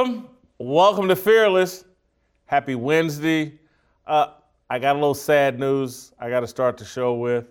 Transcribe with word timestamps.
Welcome, 0.00 0.28
welcome 0.56 1.08
to 1.08 1.14
Fearless. 1.14 1.84
Happy 2.46 2.74
Wednesday. 2.74 3.60
Uh, 4.06 4.28
I 4.70 4.78
got 4.78 4.96
a 4.96 4.98
little 4.98 5.12
sad 5.12 5.60
news 5.60 6.14
I 6.18 6.30
got 6.30 6.40
to 6.40 6.46
start 6.46 6.78
the 6.78 6.86
show 6.86 7.12
with. 7.12 7.44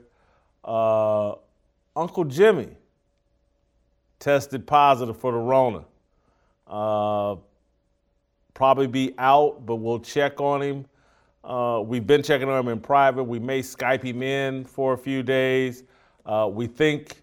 Uh, 0.66 1.36
Uncle 1.96 2.24
Jimmy 2.24 2.70
tested 4.18 4.66
positive 4.66 5.16
for 5.16 5.32
the 5.32 5.38
Rona. 5.38 5.86
Uh, 6.66 7.36
probably 8.56 8.88
be 8.88 9.14
out, 9.20 9.64
but 9.68 9.76
we'll 9.76 10.00
check 10.00 10.42
on 10.42 10.64
him. 10.64 10.86
Uh, 11.44 11.84
we've 11.86 12.08
been 12.08 12.24
checking 12.24 12.50
on 12.50 12.62
him 12.62 12.70
in 12.70 12.80
private. 12.80 13.26
We 13.26 13.38
may 13.38 13.62
Skype 13.62 14.02
him 14.02 14.24
in 14.24 14.66
for 14.66 14.94
a 14.94 14.98
few 14.98 15.22
days. 15.22 15.84
Uh, 16.26 16.50
we 16.52 16.66
think, 16.66 17.22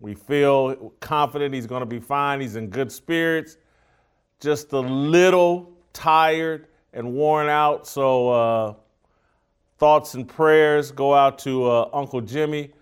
we 0.00 0.14
feel 0.14 0.92
confident 0.98 1.54
he's 1.54 1.68
going 1.68 1.82
to 1.82 1.86
be 1.86 2.00
fine. 2.00 2.40
He's 2.40 2.56
in 2.56 2.70
good 2.70 2.90
spirits, 2.90 3.56
just 4.40 4.72
a 4.72 4.80
little 4.80 5.72
tired 5.92 6.68
and 6.92 7.12
worn 7.12 7.48
out. 7.48 7.86
So, 7.86 8.28
uh, 8.30 8.74
thoughts 9.78 10.14
and 10.14 10.28
prayers 10.28 10.90
go 10.90 11.14
out 11.14 11.38
to 11.40 11.64
uh, 11.64 11.90
Uncle 11.92 12.20
Jimmy. 12.20 12.72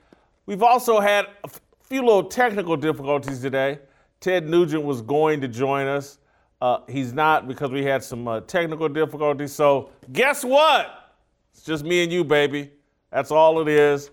We've 0.47 0.63
also 0.63 1.01
had 1.01 1.27
a 1.45 1.51
few 1.83 2.01
little 2.03 2.25
technical 2.25 2.77
difficulties 2.77 3.41
today. 3.41 3.81
Ted 4.21 4.49
Nugent 4.49 4.83
was 4.83 5.03
going 5.03 5.41
to 5.41 5.49
join 5.49 5.87
us. 5.87 6.19
Uh, 6.61 6.79
he's 6.89 7.13
not 7.13 7.47
because 7.47 7.71
we 7.71 7.85
had 7.85 8.03
some 8.03 8.27
uh, 8.27 8.41
technical 8.41 8.89
difficulties. 8.89 9.53
So, 9.53 9.91
guess 10.13 10.43
what? 10.45 11.15
It's 11.53 11.65
just 11.65 11.85
me 11.85 12.03
and 12.03 12.13
you, 12.13 12.25
baby. 12.25 12.71
That's 13.11 13.31
all 13.31 13.61
it 13.61 13.69
is. 13.69 14.11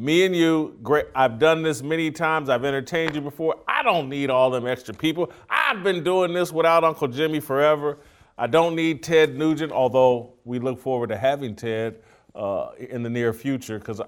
Me 0.00 0.24
and 0.24 0.34
you. 0.34 0.78
Great. 0.80 1.06
I've 1.12 1.40
done 1.40 1.64
this 1.64 1.82
many 1.82 2.12
times. 2.12 2.48
I've 2.48 2.64
entertained 2.64 3.16
you 3.16 3.20
before. 3.20 3.56
I 3.66 3.82
don't 3.82 4.08
need 4.08 4.30
all 4.30 4.48
them 4.48 4.64
extra 4.64 4.94
people. 4.94 5.32
I've 5.50 5.82
been 5.82 6.04
doing 6.04 6.32
this 6.32 6.52
without 6.52 6.84
Uncle 6.84 7.08
Jimmy 7.08 7.40
forever. 7.40 7.98
I 8.38 8.46
don't 8.46 8.76
need 8.76 9.02
Ted 9.02 9.36
Nugent, 9.36 9.72
although 9.72 10.34
we 10.44 10.60
look 10.60 10.78
forward 10.78 11.08
to 11.08 11.16
having 11.16 11.56
Ted 11.56 11.96
uh, 12.36 12.70
in 12.78 13.02
the 13.02 13.10
near 13.10 13.32
future 13.32 13.80
because 13.80 14.00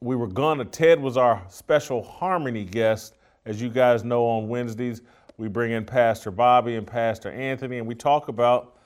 we 0.00 0.16
were 0.16 0.26
gonna. 0.26 0.64
Ted 0.64 1.00
was 1.00 1.16
our 1.16 1.40
special 1.48 2.02
harmony 2.02 2.64
guest, 2.64 3.14
as 3.44 3.62
you 3.62 3.68
guys 3.68 4.02
know 4.02 4.26
on 4.26 4.48
Wednesdays. 4.48 5.00
We 5.36 5.46
bring 5.46 5.70
in 5.70 5.84
Pastor 5.84 6.32
Bobby 6.32 6.74
and 6.74 6.84
Pastor 6.84 7.30
Anthony, 7.30 7.78
and 7.78 7.86
we 7.86 7.94
talk 7.94 8.26
about 8.26 8.76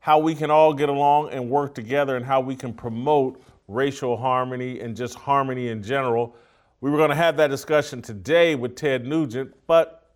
how 0.00 0.18
we 0.18 0.34
can 0.34 0.50
all 0.50 0.74
get 0.74 0.90
along 0.90 1.30
and 1.30 1.48
work 1.48 1.74
together 1.74 2.16
and 2.16 2.26
how 2.26 2.42
we 2.42 2.56
can 2.56 2.74
promote 2.74 3.42
racial 3.70 4.16
harmony 4.16 4.80
and 4.80 4.96
just 4.96 5.14
harmony 5.14 5.68
in 5.68 5.82
general. 5.82 6.36
We 6.80 6.90
were 6.90 6.96
going 6.96 7.10
to 7.10 7.16
have 7.16 7.36
that 7.38 7.48
discussion 7.48 8.02
today 8.02 8.54
with 8.54 8.76
Ted 8.76 9.06
Nugent, 9.06 9.54
but 9.66 10.10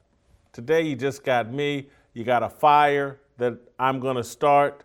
today 0.52 0.83
you 0.83 0.97
just 0.97 1.24
got 1.24 1.52
me. 1.52 1.88
You 2.12 2.25
got 2.25 2.42
a 2.42 2.48
fire 2.48 3.20
that 3.38 3.58
I'm 3.78 4.00
going 4.00 4.16
to 4.16 4.25
start 4.25 4.84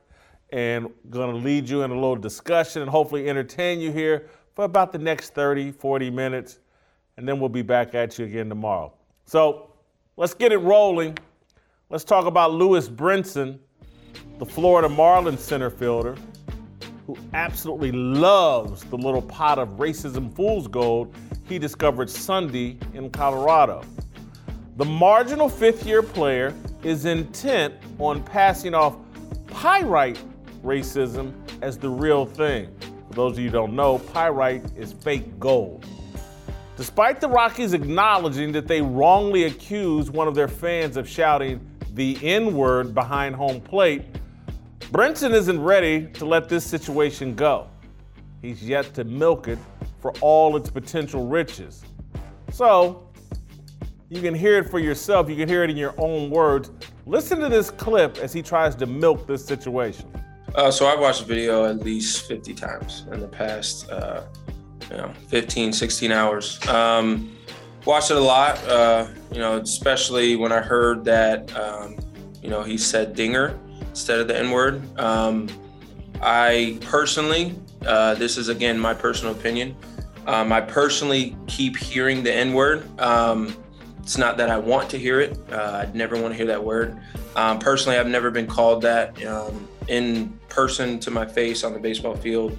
and 0.52 0.90
going 1.10 1.32
to 1.32 1.38
lead 1.38 1.70
you 1.70 1.84
in 1.84 1.92
a 1.92 1.96
little 1.96 2.16
discussion 2.16 2.82
and 2.82 2.90
hopefully 2.90 3.30
entertain 3.30 3.80
you 3.80 3.92
here 3.92 4.30
for 4.56 4.66
about 4.66 4.92
the 4.92 4.98
next 4.98 5.34
30, 5.34 5.72
40 5.72 6.10
minutes, 6.10 6.60
and 7.18 7.28
then 7.28 7.40
we'll 7.40 7.50
be 7.50 7.62
back 7.62 7.94
at 7.94 8.18
you 8.18 8.26
again 8.26 8.50
tomorrow. 8.50 8.92
So 9.26 9.70
Let's 10.20 10.34
get 10.34 10.52
it 10.52 10.58
rolling. 10.58 11.18
Let's 11.90 12.04
talk 12.04 12.26
about 12.26 12.52
Lewis 12.52 12.90
Brinson, 12.90 13.58
the 14.38 14.46
Florida 14.46 14.90
Marlins 14.90 15.40
center 15.40 15.70
fielder, 15.70 16.18
who 17.10 17.18
absolutely 17.34 17.92
loves 17.92 18.84
the 18.84 18.96
little 18.96 19.24
pot 19.24 19.58
of 19.58 19.68
racism 19.80 20.32
fool's 20.36 20.68
gold 20.68 21.12
he 21.48 21.58
discovered 21.58 22.08
Sunday 22.08 22.78
in 22.94 23.10
Colorado. 23.10 23.82
The 24.78 24.86
marginal 24.86 25.50
fifth 25.50 25.88
year 25.88 26.04
player 26.04 26.54
is 26.84 27.06
intent 27.06 27.74
on 27.98 28.22
passing 28.22 28.76
off 28.76 28.96
pyrite 29.48 30.22
racism 30.62 31.34
as 31.64 31.80
the 31.80 31.90
real 31.90 32.28
thing. 32.28 32.70
For 33.08 33.16
those 33.16 33.32
of 33.32 33.40
you 33.40 33.50
who 33.50 33.54
don't 33.54 33.74
know, 33.74 33.98
pyrite 33.98 34.66
is 34.78 34.94
fake 34.94 35.40
gold. 35.40 35.88
Despite 36.78 37.20
the 37.20 37.28
Rockies 37.28 37.74
acknowledging 37.74 38.52
that 38.52 38.68
they 38.68 38.84
wrongly 38.84 39.46
accused 39.46 40.12
one 40.12 40.28
of 40.28 40.36
their 40.36 40.48
fans 40.48 40.96
of 40.96 41.10
shouting 41.10 41.60
the 41.96 42.20
N 42.22 42.56
word 42.56 42.94
behind 42.94 43.36
home 43.36 43.62
plate, 43.62 44.04
Brinson 44.92 45.34
isn't 45.34 45.62
ready 45.62 46.08
to 46.14 46.26
let 46.26 46.50
this 46.50 46.66
situation 46.66 47.36
go. 47.36 47.68
He's 48.42 48.64
yet 48.64 48.94
to 48.96 49.04
milk 49.04 49.48
it 49.48 49.60
for 50.00 50.12
all 50.20 50.58
its 50.58 50.72
potential 50.72 51.28
riches. 51.28 51.84
So, 52.52 53.08
you 54.10 54.22
can 54.22 54.34
hear 54.34 54.58
it 54.58 54.68
for 54.68 54.80
yourself, 54.80 55.30
you 55.30 55.36
can 55.36 55.48
hear 55.48 55.64
it 55.64 55.70
in 55.70 55.78
your 55.78 55.94
own 56.00 56.32
words. 56.32 56.72
Listen 57.06 57.40
to 57.40 57.50
this 57.50 57.70
clip 57.70 58.18
as 58.18 58.34
he 58.34 58.42
tries 58.42 58.76
to 58.78 58.88
milk 58.88 59.28
this 59.28 59.46
situation. 59.46 60.12
Uh, 60.56 60.72
so, 60.72 60.88
I've 60.88 61.00
watched 61.00 61.20
the 61.20 61.28
video 61.28 61.66
at 61.66 61.80
least 61.82 62.28
50 62.28 62.56
times 62.56 63.06
in 63.12 63.20
the 63.20 63.28
past 63.28 63.88
uh, 63.92 64.24
you 64.90 64.98
know 64.98 65.14
15 65.28 65.72
16 65.74 66.12
hours 66.12 66.66
um, 66.68 67.36
watched 67.86 68.12
it 68.12 68.18
a 68.18 68.20
lot 68.20 68.58
uh, 68.68 69.08
you 69.32 69.40
know 69.40 69.58
especially 69.58 70.36
when 70.36 70.52
i 70.52 70.60
heard 70.60 71.04
that 71.06 71.56
um, 71.56 71.98
you 72.42 72.50
know 72.50 72.64
he 72.64 72.78
said 72.78 73.16
dinger 73.16 73.58
instead 73.90 74.20
of 74.20 74.28
the 74.28 74.38
n 74.38 74.52
word 74.52 74.82
um, 75.00 75.48
i 76.22 76.78
personally 76.82 77.56
uh, 77.86 78.14
this 78.16 78.38
is 78.38 78.50
again 78.50 78.78
my 78.78 78.94
personal 78.94 79.34
opinion 79.34 79.76
um, 80.28 80.52
i 80.52 80.62
personally 80.62 81.36
keep 81.48 81.78
hearing 81.78 82.24
the 82.24 82.34
n 82.34 82.54
word 82.54 82.84
um, 83.00 83.56
it's 84.02 84.18
not 84.18 84.38
that 84.38 84.50
i 84.50 84.58
want 84.58 84.90
to 84.90 84.98
hear 84.98 85.20
it. 85.20 85.38
Uh, 85.52 85.82
i'd 85.82 85.96
never 85.96 86.20
want 86.20 86.34
to 86.34 86.38
hear 86.38 86.48
that 86.48 86.64
word. 86.64 87.00
Um, 87.36 87.60
personally 87.60 87.98
i've 87.98 88.08
never 88.08 88.32
been 88.32 88.48
called 88.48 88.82
that 88.82 89.18
in 89.88 90.40
person 90.48 91.00
to 91.00 91.12
my 91.12 91.26
face 91.26 91.64
on 91.64 91.74
the 91.74 91.80
baseball 91.80 92.16
field 92.16 92.58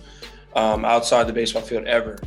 um, 0.54 0.84
outside 0.84 1.26
the 1.26 1.32
baseball 1.32 1.62
field 1.62 1.86
ever. 1.86 2.18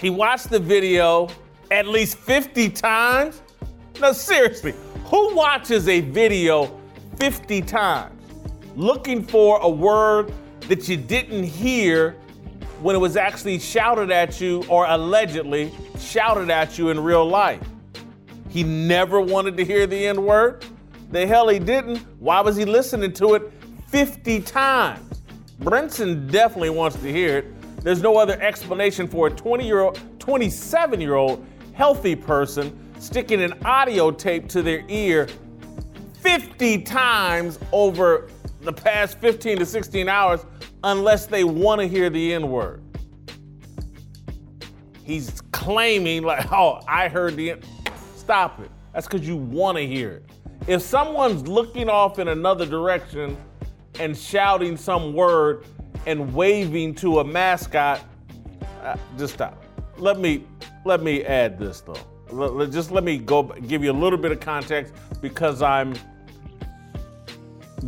He 0.00 0.10
watched 0.10 0.50
the 0.50 0.58
video 0.58 1.28
at 1.70 1.88
least 1.88 2.18
50 2.18 2.70
times. 2.70 3.42
No, 4.00 4.12
seriously, 4.12 4.74
who 5.06 5.34
watches 5.34 5.88
a 5.88 6.00
video 6.00 6.78
50 7.18 7.62
times 7.62 8.15
looking 8.76 9.24
for 9.24 9.58
a 9.62 9.68
word 9.68 10.32
that 10.68 10.88
you 10.88 10.96
didn't 10.96 11.42
hear 11.42 12.12
when 12.80 12.94
it 12.94 12.98
was 12.98 13.16
actually 13.16 13.58
shouted 13.58 14.10
at 14.10 14.40
you 14.40 14.62
or 14.68 14.86
allegedly 14.86 15.72
shouted 15.98 16.50
at 16.50 16.78
you 16.78 16.90
in 16.90 17.00
real 17.00 17.26
life? 17.26 17.66
He 18.50 18.62
never 18.62 19.20
wanted 19.20 19.56
to 19.56 19.64
hear 19.64 19.86
the 19.86 20.06
N 20.06 20.24
word. 20.24 20.64
The 21.10 21.26
hell 21.26 21.48
he 21.48 21.58
didn't. 21.58 21.98
Why 22.20 22.40
was 22.40 22.56
he 22.56 22.64
listening 22.64 23.12
to 23.14 23.34
it 23.34 23.52
50 23.88 24.40
times? 24.42 25.22
Brinson 25.60 26.30
definitely 26.30 26.70
wants 26.70 26.96
to 26.96 27.10
hear 27.10 27.38
it. 27.38 27.80
There's 27.82 28.02
no 28.02 28.18
other 28.18 28.40
explanation 28.42 29.08
for 29.08 29.28
a 29.28 29.30
20 29.30 29.64
year 29.64 29.80
old, 29.80 30.00
27 30.18 31.00
year 31.00 31.14
old 31.14 31.46
healthy 31.72 32.14
person 32.16 32.78
sticking 32.98 33.42
an 33.42 33.54
audio 33.64 34.10
tape 34.10 34.48
to 34.48 34.62
their 34.62 34.84
ear 34.88 35.28
50 36.20 36.82
times 36.82 37.58
over 37.70 38.28
the 38.66 38.72
past 38.72 39.18
15 39.20 39.58
to 39.58 39.66
16 39.66 40.08
hours 40.08 40.44
unless 40.84 41.24
they 41.26 41.44
want 41.44 41.80
to 41.80 41.88
hear 41.88 42.10
the 42.10 42.34
N 42.34 42.50
word. 42.50 42.82
He's 45.04 45.40
claiming, 45.52 46.22
like, 46.22 46.52
oh, 46.52 46.80
I 46.86 47.08
heard 47.08 47.36
the 47.36 47.52
N. 47.52 47.60
Stop 48.16 48.60
it. 48.60 48.70
That's 48.92 49.06
because 49.06 49.26
you 49.26 49.36
want 49.36 49.78
to 49.78 49.86
hear 49.86 50.10
it. 50.10 50.30
If 50.66 50.82
someone's 50.82 51.46
looking 51.46 51.88
off 51.88 52.18
in 52.18 52.28
another 52.28 52.66
direction 52.66 53.36
and 54.00 54.16
shouting 54.16 54.76
some 54.76 55.14
word 55.14 55.64
and 56.06 56.34
waving 56.34 56.94
to 56.96 57.20
a 57.20 57.24
mascot, 57.24 58.02
uh, 58.82 58.96
just 59.16 59.34
stop. 59.34 59.64
Let 59.96 60.18
me 60.18 60.44
let 60.84 61.02
me 61.02 61.24
add 61.24 61.58
this 61.58 61.80
though. 61.80 61.96
Let, 62.30 62.70
just 62.70 62.90
let 62.90 63.04
me 63.04 63.18
go 63.18 63.44
give 63.44 63.84
you 63.84 63.92
a 63.92 63.94
little 63.94 64.18
bit 64.18 64.32
of 64.32 64.40
context 64.40 64.92
because 65.20 65.62
I'm 65.62 65.94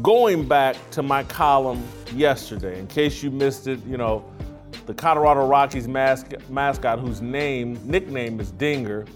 going 0.02 0.46
back 0.46 0.76
to 0.90 1.02
my 1.02 1.24
column 1.24 1.82
yesterday. 2.14 2.78
In 2.78 2.86
case 2.86 3.22
you 3.22 3.30
missed 3.30 3.66
it, 3.66 3.84
you 3.86 3.96
know, 3.96 4.24
the 4.86 4.94
Colorado 4.94 5.46
Rockies 5.46 5.88
mascot, 5.88 6.48
mascot 6.50 6.98
whose 6.98 7.20
name 7.20 7.78
nickname 7.84 8.40
is 8.40 8.52
Dinger, 8.52 9.06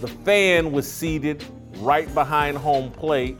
the 0.00 0.08
fan 0.08 0.72
was 0.72 0.90
seated 0.90 1.44
right 1.78 2.12
behind 2.14 2.56
home 2.56 2.90
plate 2.90 3.38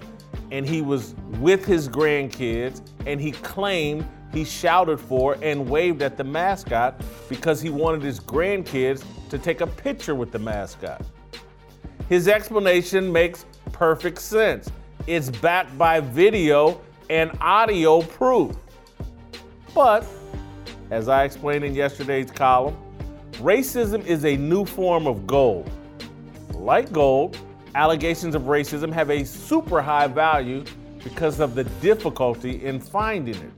and 0.50 0.66
he 0.66 0.82
was 0.82 1.14
with 1.38 1.64
his 1.64 1.88
grandkids 1.88 2.80
and 3.06 3.20
he 3.20 3.32
claimed 3.32 4.06
he 4.32 4.44
shouted 4.44 4.98
for 4.98 5.38
and 5.42 5.68
waved 5.68 6.02
at 6.02 6.16
the 6.16 6.24
mascot 6.24 7.00
because 7.28 7.60
he 7.60 7.70
wanted 7.70 8.02
his 8.02 8.20
grandkids 8.20 9.04
to 9.30 9.38
take 9.38 9.60
a 9.60 9.66
picture 9.66 10.14
with 10.14 10.32
the 10.32 10.38
mascot. 10.38 11.02
His 12.08 12.28
explanation 12.28 13.10
makes 13.12 13.46
perfect 13.72 14.20
sense. 14.20 14.70
It's 15.08 15.30
backed 15.30 15.78
by 15.78 16.00
video 16.00 16.82
and 17.08 17.30
audio 17.40 18.02
proof. 18.02 18.54
But, 19.74 20.04
as 20.90 21.08
I 21.08 21.24
explained 21.24 21.64
in 21.64 21.74
yesterday's 21.74 22.30
column, 22.30 22.76
racism 23.36 24.04
is 24.04 24.26
a 24.26 24.36
new 24.36 24.66
form 24.66 25.06
of 25.06 25.26
gold. 25.26 25.70
Like 26.52 26.92
gold, 26.92 27.38
allegations 27.74 28.34
of 28.34 28.42
racism 28.42 28.92
have 28.92 29.08
a 29.08 29.24
super 29.24 29.80
high 29.80 30.08
value 30.08 30.62
because 31.02 31.40
of 31.40 31.54
the 31.54 31.64
difficulty 31.80 32.62
in 32.66 32.78
finding 32.78 33.36
it. 33.36 33.52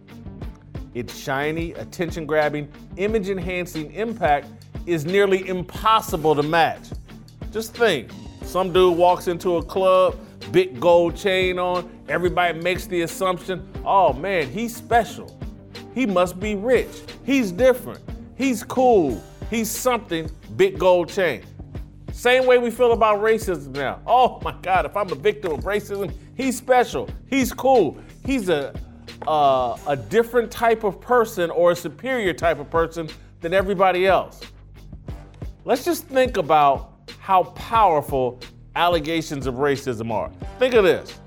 Its 0.94 1.18
shiny, 1.18 1.72
attention 1.72 2.26
grabbing, 2.26 2.70
image 2.96 3.28
enhancing 3.28 3.92
impact 3.92 4.46
is 4.86 5.04
nearly 5.04 5.48
impossible 5.48 6.36
to 6.36 6.44
match. 6.44 6.90
Just 7.50 7.74
think 7.74 8.12
some 8.44 8.72
dude 8.72 8.96
walks 8.96 9.26
into 9.26 9.56
a 9.56 9.64
club, 9.64 10.16
big 10.52 10.80
gold 10.80 11.16
chain 11.16 11.58
on, 11.58 11.90
everybody 12.08 12.58
makes 12.58 12.86
the 12.86 13.02
assumption, 13.02 13.66
oh 13.84 14.12
man, 14.12 14.48
he's 14.48 14.74
special. 14.74 15.36
He 15.94 16.06
must 16.06 16.38
be 16.38 16.54
rich. 16.54 17.02
He's 17.24 17.52
different. 17.52 18.00
He's 18.36 18.62
cool. 18.62 19.22
He's 19.50 19.70
something, 19.70 20.30
big 20.56 20.78
gold 20.78 21.08
chain. 21.08 21.42
Same 22.12 22.46
way 22.46 22.58
we 22.58 22.70
feel 22.70 22.92
about 22.92 23.20
racism 23.20 23.68
now. 23.68 24.00
Oh 24.06 24.40
my 24.42 24.54
God, 24.62 24.86
if 24.86 24.96
I'm 24.96 25.10
a 25.10 25.14
victim 25.14 25.52
of 25.52 25.60
racism, 25.60 26.12
he's 26.36 26.56
special. 26.56 27.08
He's 27.28 27.52
cool. 27.52 27.98
He's 28.24 28.48
a 28.48 28.74
uh, 29.26 29.76
a 29.86 29.96
different 29.96 30.50
type 30.50 30.84
of 30.84 31.00
person 31.00 31.50
or 31.50 31.72
a 31.72 31.76
superior 31.76 32.32
type 32.32 32.58
of 32.58 32.70
person 32.70 33.08
than 33.40 33.52
everybody 33.52 34.06
else. 34.06 34.40
Let's 35.64 35.84
just 35.84 36.06
think 36.06 36.36
about 36.36 36.92
how 37.18 37.44
powerful 37.44 38.40
allegations 38.76 39.46
of 39.46 39.54
racism 39.54 40.10
are. 40.10 40.30
Think 40.58 40.74
of 40.74 40.84
this 40.84 41.18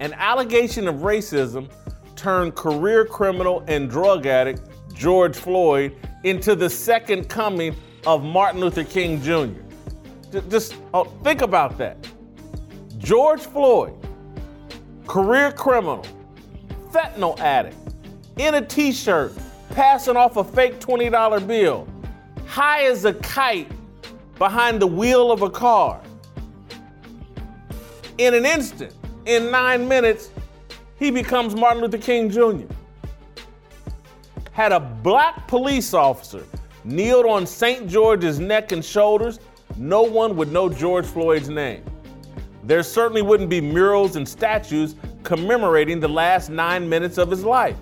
an 0.00 0.12
allegation 0.14 0.88
of 0.88 0.96
racism 0.96 1.70
turned 2.16 2.54
career 2.56 3.04
criminal 3.04 3.62
and 3.68 3.88
drug 3.88 4.26
addict 4.26 4.62
George 4.92 5.36
Floyd 5.36 5.96
into 6.24 6.56
the 6.56 6.68
second 6.68 7.28
coming 7.28 7.74
of 8.06 8.24
Martin 8.24 8.60
Luther 8.60 8.84
King 8.84 9.22
Jr. 9.22 9.60
Just 10.48 10.76
oh, 10.92 11.04
think 11.22 11.42
about 11.42 11.78
that. 11.78 11.96
George 12.98 13.40
Floyd, 13.40 13.94
career 15.06 15.52
criminal, 15.52 16.06
fentanyl 16.90 17.38
addict, 17.38 17.76
in 18.38 18.54
a 18.54 18.62
t 18.64 18.92
shirt, 18.92 19.32
passing 19.70 20.16
off 20.16 20.36
a 20.36 20.44
fake 20.44 20.80
$20 20.80 21.46
bill, 21.46 21.86
high 22.46 22.84
as 22.84 23.04
a 23.04 23.14
kite 23.14 23.70
behind 24.38 24.80
the 24.80 24.86
wheel 24.86 25.30
of 25.30 25.42
a 25.42 25.50
car. 25.50 26.00
In 28.22 28.34
an 28.34 28.46
instant, 28.46 28.94
in 29.26 29.50
nine 29.50 29.88
minutes, 29.88 30.30
he 30.96 31.10
becomes 31.10 31.56
Martin 31.56 31.82
Luther 31.82 31.98
King 31.98 32.30
Jr. 32.30 32.72
Had 34.52 34.70
a 34.70 34.78
black 34.78 35.48
police 35.48 35.92
officer 35.92 36.46
kneeled 36.84 37.26
on 37.26 37.48
St. 37.48 37.88
George's 37.88 38.38
neck 38.38 38.70
and 38.70 38.84
shoulders, 38.84 39.40
no 39.76 40.02
one 40.02 40.36
would 40.36 40.52
know 40.52 40.68
George 40.68 41.04
Floyd's 41.04 41.48
name. 41.48 41.82
There 42.62 42.84
certainly 42.84 43.22
wouldn't 43.22 43.50
be 43.50 43.60
murals 43.60 44.14
and 44.14 44.28
statues 44.28 44.94
commemorating 45.24 45.98
the 45.98 46.06
last 46.06 46.48
nine 46.48 46.88
minutes 46.88 47.18
of 47.18 47.28
his 47.28 47.42
life. 47.42 47.76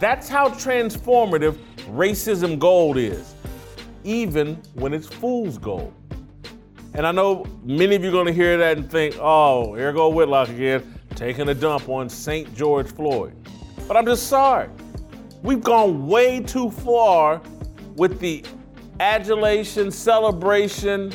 That's 0.00 0.28
how 0.28 0.48
transformative 0.48 1.56
racism 1.90 2.58
gold 2.58 2.96
is, 2.96 3.36
even 4.02 4.60
when 4.74 4.92
it's 4.92 5.06
fool's 5.06 5.56
gold. 5.56 5.94
And 6.94 7.06
I 7.06 7.12
know 7.12 7.46
many 7.62 7.94
of 7.94 8.02
you 8.02 8.08
are 8.08 8.12
going 8.12 8.26
to 8.26 8.32
hear 8.32 8.58
that 8.58 8.76
and 8.76 8.90
think, 8.90 9.16
oh, 9.20 9.74
here 9.74 9.92
go 9.92 10.08
Whitlock 10.08 10.48
again, 10.48 11.00
taking 11.14 11.48
a 11.48 11.54
dump 11.54 11.88
on 11.88 12.08
St. 12.08 12.52
George 12.54 12.88
Floyd. 12.88 13.34
But 13.86 13.96
I'm 13.96 14.04
just 14.06 14.26
sorry. 14.26 14.68
We've 15.42 15.62
gone 15.62 16.06
way 16.06 16.40
too 16.40 16.70
far 16.70 17.40
with 17.94 18.18
the 18.18 18.44
adulation, 18.98 19.90
celebration, 19.90 21.10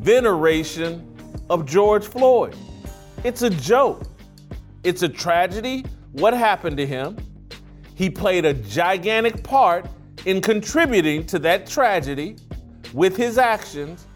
veneration 0.00 1.06
of 1.48 1.64
George 1.64 2.04
Floyd. 2.04 2.56
It's 3.24 3.42
a 3.42 3.50
joke. 3.50 4.02
It's 4.82 5.02
a 5.02 5.08
tragedy. 5.08 5.84
What 6.12 6.34
happened 6.34 6.76
to 6.78 6.86
him? 6.86 7.16
He 7.94 8.10
played 8.10 8.44
a 8.44 8.54
gigantic 8.54 9.42
part 9.44 9.86
in 10.26 10.40
contributing 10.40 11.24
to 11.26 11.38
that 11.40 11.66
tragedy 11.66 12.36
with 12.92 13.16
his 13.16 13.38
actions. 13.38 14.06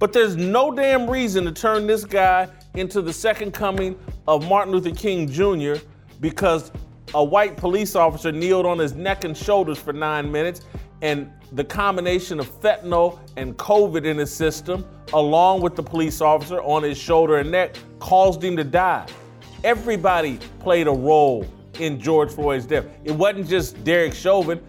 But 0.00 0.14
there's 0.14 0.34
no 0.34 0.72
damn 0.74 1.08
reason 1.08 1.44
to 1.44 1.52
turn 1.52 1.86
this 1.86 2.06
guy 2.06 2.48
into 2.74 3.02
the 3.02 3.12
second 3.12 3.52
coming 3.52 3.98
of 4.26 4.48
Martin 4.48 4.72
Luther 4.72 4.92
King 4.92 5.30
Jr. 5.30 5.74
because 6.20 6.72
a 7.12 7.22
white 7.22 7.58
police 7.58 7.94
officer 7.94 8.32
kneeled 8.32 8.64
on 8.64 8.78
his 8.78 8.94
neck 8.94 9.24
and 9.24 9.36
shoulders 9.36 9.78
for 9.78 9.92
nine 9.92 10.32
minutes, 10.32 10.62
and 11.02 11.30
the 11.52 11.64
combination 11.64 12.40
of 12.40 12.48
fentanyl 12.62 13.18
and 13.36 13.58
COVID 13.58 14.06
in 14.06 14.16
his 14.16 14.32
system, 14.32 14.86
along 15.12 15.60
with 15.60 15.76
the 15.76 15.82
police 15.82 16.22
officer 16.22 16.62
on 16.62 16.82
his 16.82 16.96
shoulder 16.96 17.36
and 17.36 17.50
neck, 17.50 17.76
caused 17.98 18.42
him 18.42 18.56
to 18.56 18.64
die. 18.64 19.06
Everybody 19.64 20.38
played 20.60 20.86
a 20.86 20.92
role 20.92 21.46
in 21.78 22.00
George 22.00 22.30
Floyd's 22.30 22.64
death. 22.64 22.86
It 23.04 23.12
wasn't 23.12 23.48
just 23.48 23.82
Derek 23.84 24.14
Chauvin. 24.14 24.62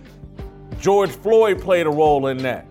George 0.82 1.12
Floyd 1.12 1.62
played 1.62 1.86
a 1.86 1.92
role 1.92 2.28
in 2.28 2.38
that. 2.40 2.66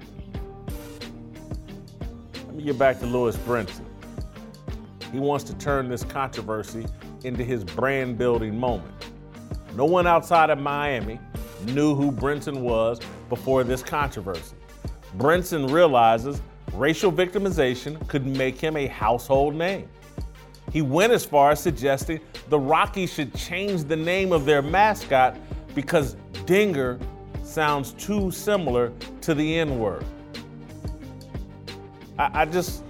Me 2.60 2.66
get 2.66 2.78
back 2.78 3.00
to 3.00 3.06
Lewis 3.06 3.36
Brinson. 3.38 3.86
He 5.12 5.18
wants 5.18 5.44
to 5.44 5.54
turn 5.54 5.88
this 5.88 6.04
controversy 6.04 6.86
into 7.24 7.42
his 7.42 7.64
brand 7.64 8.18
building 8.18 8.60
moment. 8.60 8.92
No 9.76 9.86
one 9.86 10.06
outside 10.06 10.50
of 10.50 10.58
Miami 10.58 11.18
knew 11.68 11.94
who 11.94 12.12
Brinson 12.12 12.60
was 12.60 13.00
before 13.30 13.64
this 13.64 13.82
controversy. 13.82 14.56
Brinson 15.16 15.72
realizes 15.72 16.42
racial 16.74 17.10
victimization 17.10 18.06
could 18.08 18.26
make 18.26 18.60
him 18.60 18.76
a 18.76 18.88
household 18.88 19.54
name. 19.54 19.88
He 20.70 20.82
went 20.82 21.14
as 21.14 21.24
far 21.24 21.52
as 21.52 21.60
suggesting 21.60 22.20
the 22.50 22.60
Rockies 22.60 23.10
should 23.10 23.34
change 23.34 23.84
the 23.84 23.96
name 23.96 24.32
of 24.32 24.44
their 24.44 24.60
mascot 24.60 25.38
because 25.74 26.14
Dinger 26.44 26.98
sounds 27.42 27.92
too 27.92 28.30
similar 28.30 28.92
to 29.22 29.32
the 29.34 29.58
N 29.58 29.78
word. 29.78 30.04
I, 32.20 32.42
I, 32.42 32.44
just, 32.44 32.82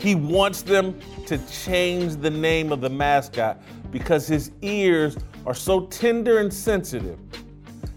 he 0.00 0.16
wants 0.16 0.62
them 0.62 0.98
to 1.26 1.38
change 1.46 2.16
the 2.16 2.30
name 2.30 2.72
of 2.72 2.80
the 2.80 2.90
mascot 2.90 3.62
because 3.92 4.26
his 4.26 4.50
ears 4.60 5.16
are 5.46 5.54
so 5.54 5.86
tender 5.86 6.38
and 6.38 6.52
sensitive 6.52 7.16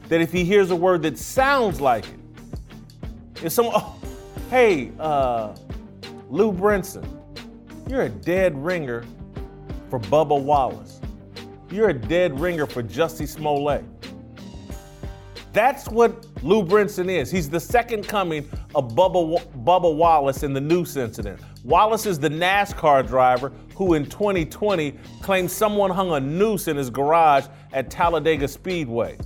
that 0.08 0.22
if 0.22 0.32
he 0.32 0.44
hears 0.44 0.70
a 0.70 0.76
word 0.76 1.02
that 1.02 1.18
sounds 1.18 1.82
like 1.82 2.06
it, 2.06 2.20
if 3.44 3.52
someone, 3.52 3.74
oh, 3.78 4.00
hey, 4.52 4.92
uh, 5.00 5.56
Lou 6.30 6.54
Brinson, 6.54 7.08
you're 7.90 8.04
a 8.04 8.10
dead 8.10 8.56
ringer 8.64 9.04
for 9.90 10.00
Bubba 10.00 10.40
Wallace. 10.40 11.02
You're 11.72 11.90
a 11.90 11.94
dead 11.96 12.40
ringer 12.40 12.68
for 12.68 12.84
Jussie 12.84 13.28
Smollett. 13.28 13.84
That's 15.52 15.88
what 15.88 16.28
Lou 16.44 16.64
Brinson 16.64 17.10
is. 17.10 17.32
He's 17.32 17.50
the 17.50 17.60
second 17.60 18.08
coming 18.08 18.48
of 18.76 18.94
Bubba, 18.94 19.42
Bubba 19.64 19.94
Wallace 19.94 20.44
in 20.44 20.54
the 20.54 20.62
noose 20.62 20.96
incident. 20.96 21.40
Wallace 21.64 22.06
is 22.06 22.20
the 22.20 22.30
NASCAR 22.30 23.08
driver 23.08 23.52
who 23.76 23.96
in 23.96 24.06
2020 24.06 24.92
claimed 25.22 25.50
someone 25.50 25.90
hung 25.90 26.12
a 26.12 26.20
noose 26.20 26.68
in 26.68 26.78
his 26.78 26.90
garage 26.90 27.46
at 27.74 27.90
Talladega 27.90 28.48
Speedway. 28.48 29.18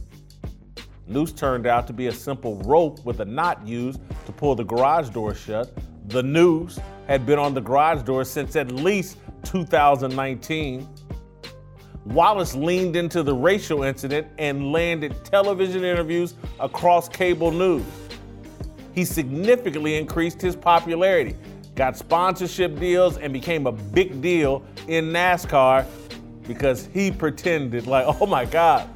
Noose 1.07 1.33
turned 1.33 1.67
out 1.67 1.85
to 1.87 1.93
be 1.93 2.07
a 2.07 2.11
simple 2.11 2.55
rope 2.59 3.03
with 3.05 3.19
a 3.19 3.25
knot 3.25 3.65
used 3.67 3.99
to 4.25 4.31
pull 4.31 4.55
the 4.55 4.63
garage 4.63 5.09
door 5.09 5.35
shut. 5.35 5.71
The 6.07 6.23
noose 6.23 6.79
had 7.07 7.25
been 7.25 7.39
on 7.39 7.53
the 7.53 7.61
garage 7.61 8.03
door 8.03 8.23
since 8.23 8.55
at 8.55 8.71
least 8.71 9.17
2019. 9.43 10.87
Wallace 12.05 12.55
leaned 12.55 12.95
into 12.95 13.23
the 13.23 13.33
racial 13.33 13.83
incident 13.83 14.27
and 14.37 14.71
landed 14.71 15.23
television 15.23 15.83
interviews 15.83 16.35
across 16.59 17.09
cable 17.09 17.51
news. 17.51 17.83
He 18.93 19.05
significantly 19.05 19.95
increased 19.95 20.41
his 20.41 20.55
popularity, 20.55 21.35
got 21.75 21.97
sponsorship 21.97 22.79
deals, 22.79 23.17
and 23.17 23.33
became 23.33 23.67
a 23.67 23.71
big 23.71 24.21
deal 24.21 24.63
in 24.87 25.05
NASCAR 25.05 25.85
because 26.47 26.87
he 26.93 27.11
pretended, 27.11 27.87
like, 27.87 28.05
oh 28.21 28.25
my 28.25 28.45
God, 28.45 28.87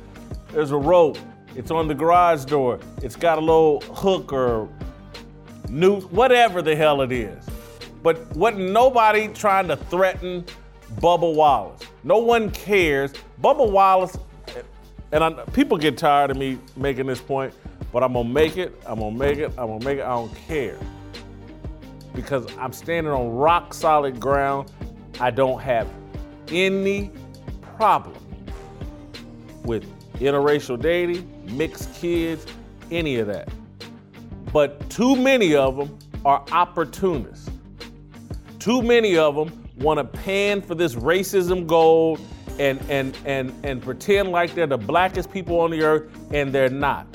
there's 0.52 0.72
a 0.72 0.78
rope. 0.78 1.18
It's 1.56 1.72
on 1.72 1.88
the 1.88 1.96
garage 1.96 2.46
door. 2.46 2.80
It's 3.02 3.16
got 3.16 3.38
a 3.38 3.42
little 3.42 3.82
hook 3.82 4.32
or 4.32 4.70
noose, 5.70 6.04
whatever 6.06 6.62
the 6.62 6.76
hell 6.76 7.02
it 7.02 7.12
is. 7.12 7.44
But 8.04 8.36
wasn't 8.36 8.70
nobody 8.70 9.28
trying 9.30 9.68
to 9.70 9.76
threaten 9.76 10.46
Bubba 11.02 11.34
Wallace. 11.34 11.82
No 12.04 12.20
one 12.20 12.52
cares. 12.52 13.12
Bubba 13.42 13.70
Wallace, 13.70 14.18
and 15.12 15.24
I, 15.24 15.32
people 15.54 15.78
get 15.78 15.98
tired 15.98 16.32
of 16.32 16.38
me 16.38 16.60
making 16.76 17.08
this 17.08 17.20
point, 17.20 17.54
but 17.92 18.04
I'm 18.04 18.14
gonna 18.14 18.30
make 18.30 18.58
it. 18.58 18.80
I'm 18.86 19.00
gonna 19.00 19.16
make 19.16 19.38
it. 19.40 19.52
I'm 19.58 19.68
gonna 19.68 19.86
make 19.86 20.00
it. 20.00 20.04
I 20.04 20.16
don't 20.16 20.36
care 20.36 20.78
because 22.14 22.46
I'm 22.58 22.74
standing 22.74 23.14
on 23.14 23.30
rock 23.30 23.74
solid 23.74 24.20
ground. 24.20 24.72
I 25.20 25.32
don't 25.32 25.62
have 25.62 25.88
any 26.50 27.12
problem 27.78 28.18
with 29.64 29.86
interracial 30.20 30.82
dating, 30.82 31.30
mixed 31.58 31.94
kids, 31.96 32.46
any 32.92 33.18
of 33.18 33.28
that. 33.28 33.50
But 34.54 34.90
too 34.90 35.16
many 35.16 35.56
of 35.56 35.78
them 35.78 35.98
are 36.26 36.44
opportunists. 36.52 37.50
too 38.60 38.82
many 38.82 39.18
of 39.18 39.36
them 39.36 39.70
want 39.80 39.98
to 40.00 40.04
pan 40.04 40.62
for 40.62 40.76
this 40.76 40.96
racism 40.96 41.68
gold 41.68 42.20
and, 42.60 42.82
and, 42.90 43.18
and, 43.26 43.54
and 43.64 43.82
pretend 43.82 44.32
like 44.32 44.54
they're 44.56 44.68
the 44.68 44.78
blackest 44.78 45.32
people 45.32 45.60
on 45.62 45.72
the 45.72 45.82
earth, 45.84 46.12
and 46.34 46.52
they're 46.54 46.70
not. 46.70 47.08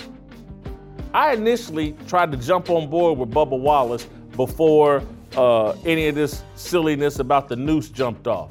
I 1.15 1.35
initially 1.35 1.95
tried 2.09 2.33
to 2.33 2.39
jump 2.39 2.71
on 2.71 2.89
board 2.89 3.19
with 3.19 3.31
Bubba 3.31 3.59
Wallace 3.59 4.05
before 4.35 5.03
uh, 5.37 5.73
any 5.85 6.09
of 6.09 6.15
this 6.15 6.43
silliness 6.55 7.19
about 7.19 7.49
the 7.49 7.57
noose 7.57 7.91
jumped 7.91 8.27
off. 8.27 8.51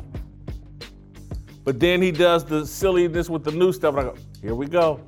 But 1.64 1.80
then 1.80 2.02
he 2.02 2.12
does 2.12 2.46
the 2.46 2.66
silliness 2.66 3.30
with 3.30 3.44
the 3.44 3.52
new 3.52 3.72
stuff, 3.72 3.96
and 3.96 4.02
I 4.02 4.12
go, 4.12 4.16
here 4.42 4.56
we 4.56 4.68
go. 4.68 5.00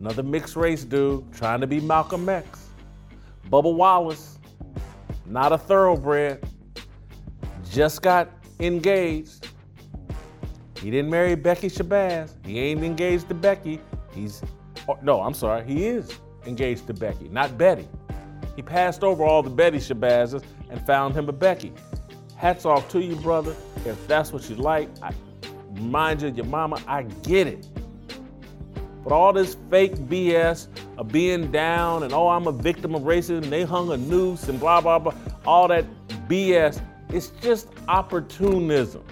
Another 0.00 0.22
mixed 0.22 0.56
race 0.56 0.84
dude 0.84 1.30
trying 1.34 1.60
to 1.60 1.66
be 1.66 1.80
Malcolm 1.80 2.28
X. 2.28 2.68
Bubba 3.50 3.74
Wallace, 3.74 4.38
not 5.26 5.52
a 5.52 5.58
thoroughbred, 5.58 6.42
just 7.70 8.00
got 8.00 8.30
engaged. 8.60 9.48
He 10.80 10.90
didn't 10.90 11.10
marry 11.10 11.34
Becky 11.34 11.68
Shabazz. 11.68 12.32
He 12.46 12.58
ain't 12.60 12.82
engaged 12.82 13.28
to 13.28 13.34
Becky. 13.34 13.80
He's, 14.14 14.42
oh, 14.88 14.98
no, 15.02 15.20
I'm 15.20 15.34
sorry, 15.34 15.66
he 15.66 15.86
is 15.86 16.18
engaged 16.46 16.86
to 16.86 16.94
Becky, 16.94 17.28
not 17.28 17.58
Betty. 17.58 17.88
He 18.54 18.62
passed 18.62 19.04
over 19.04 19.24
all 19.24 19.42
the 19.42 19.50
Betty 19.50 19.78
Shabazzes 19.78 20.42
and 20.70 20.84
found 20.86 21.14
him 21.14 21.28
a 21.28 21.32
Becky. 21.32 21.72
Hats 22.36 22.64
off 22.64 22.88
to 22.90 23.00
you, 23.00 23.16
brother. 23.16 23.54
If 23.84 24.06
that's 24.08 24.32
what 24.32 24.48
you 24.48 24.56
like, 24.56 24.88
I, 25.02 25.12
mind 25.78 26.22
you, 26.22 26.28
your 26.28 26.46
mama, 26.46 26.82
I 26.86 27.02
get 27.02 27.46
it. 27.46 27.68
But 29.04 29.12
all 29.12 29.32
this 29.32 29.56
fake 29.70 29.94
BS 29.94 30.68
of 30.98 31.08
being 31.08 31.52
down 31.52 32.02
and 32.02 32.12
oh, 32.12 32.28
I'm 32.28 32.46
a 32.46 32.52
victim 32.52 32.94
of 32.94 33.02
racism, 33.02 33.48
they 33.48 33.62
hung 33.62 33.92
a 33.92 33.96
noose 33.96 34.48
and 34.48 34.58
blah, 34.58 34.80
blah, 34.80 34.98
blah, 34.98 35.14
all 35.46 35.68
that 35.68 35.84
BS, 36.28 36.80
it's 37.10 37.28
just 37.40 37.68
opportunism. 37.88 39.04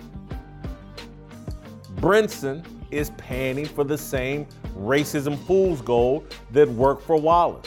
Brinson 1.97 2.65
is 2.91 3.11
panning 3.11 3.67
for 3.67 3.85
the 3.85 3.97
same 3.97 4.47
racism 4.77 5.39
fool's 5.47 5.81
gold 5.81 6.35
that 6.53 6.69
worked 6.69 7.03
for 7.03 7.17
Wallace. 7.17 7.67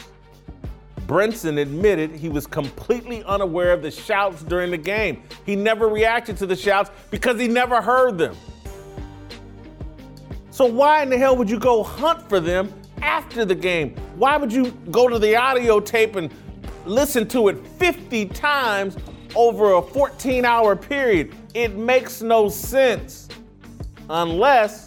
Brinson 1.08 1.62
admitted 1.62 2.12
he 2.12 2.28
was 2.28 2.46
completely 2.46 3.24
unaware 3.24 3.72
of 3.72 3.82
the 3.82 3.90
shouts 3.90 4.44
during 4.44 4.72
the 4.72 4.78
game. 4.78 5.24
He 5.46 5.56
never 5.56 5.88
reacted 5.88 6.36
to 6.38 6.46
the 6.46 6.56
shouts 6.56 6.92
because 7.10 7.40
he 7.40 7.48
never 7.48 7.82
heard 7.82 8.18
them. 8.18 8.36
So, 10.50 10.66
why 10.66 11.04
in 11.04 11.10
the 11.10 11.18
hell 11.18 11.38
would 11.38 11.50
you 11.50 11.60
go 11.60 11.82
hunt 11.82 12.28
for 12.28 12.42
them 12.42 12.74
after 13.02 13.46
the 13.46 13.56
game? 13.56 13.96
Why 14.16 14.36
would 14.36 14.52
you 14.52 14.72
go 14.92 15.08
to 15.08 15.18
the 15.18 15.36
audio 15.36 15.80
tape 15.80 16.16
and 16.16 16.34
listen 16.86 17.28
to 17.30 17.48
it 17.48 17.66
50 17.78 18.26
times 18.26 18.98
over 19.36 19.74
a 19.74 19.82
14 19.82 20.44
hour 20.44 20.76
period? 20.76 21.34
It 21.54 21.76
makes 21.76 22.22
no 22.22 22.50
sense 22.50 23.30
unless 24.10 24.87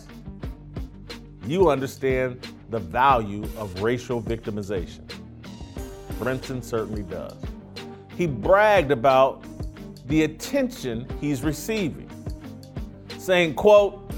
you 1.46 1.70
understand 1.70 2.46
the 2.70 2.78
value 2.78 3.44
of 3.56 3.82
racial 3.82 4.22
victimization. 4.22 5.02
Brinson 6.18 6.62
certainly 6.62 7.02
does. 7.02 7.36
He 8.16 8.26
bragged 8.26 8.90
about 8.90 9.44
the 10.06 10.24
attention 10.24 11.06
he's 11.20 11.42
receiving, 11.42 12.10
saying, 13.18 13.54
quote, 13.54 14.12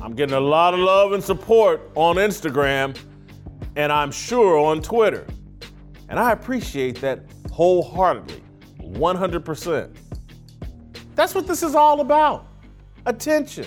I'm 0.00 0.14
getting 0.14 0.34
a 0.34 0.40
lot 0.40 0.74
of 0.74 0.80
love 0.80 1.12
and 1.12 1.22
support 1.22 1.90
on 1.94 2.16
Instagram, 2.16 2.98
and 3.76 3.92
I'm 3.92 4.10
sure 4.10 4.58
on 4.58 4.82
Twitter. 4.82 5.26
And 6.08 6.18
I 6.18 6.32
appreciate 6.32 7.00
that 7.00 7.20
wholeheartedly, 7.50 8.42
100%. 8.80 9.96
That's 11.14 11.34
what 11.34 11.46
this 11.46 11.62
is 11.62 11.74
all 11.74 12.00
about 12.00 12.46
attention. 13.06 13.66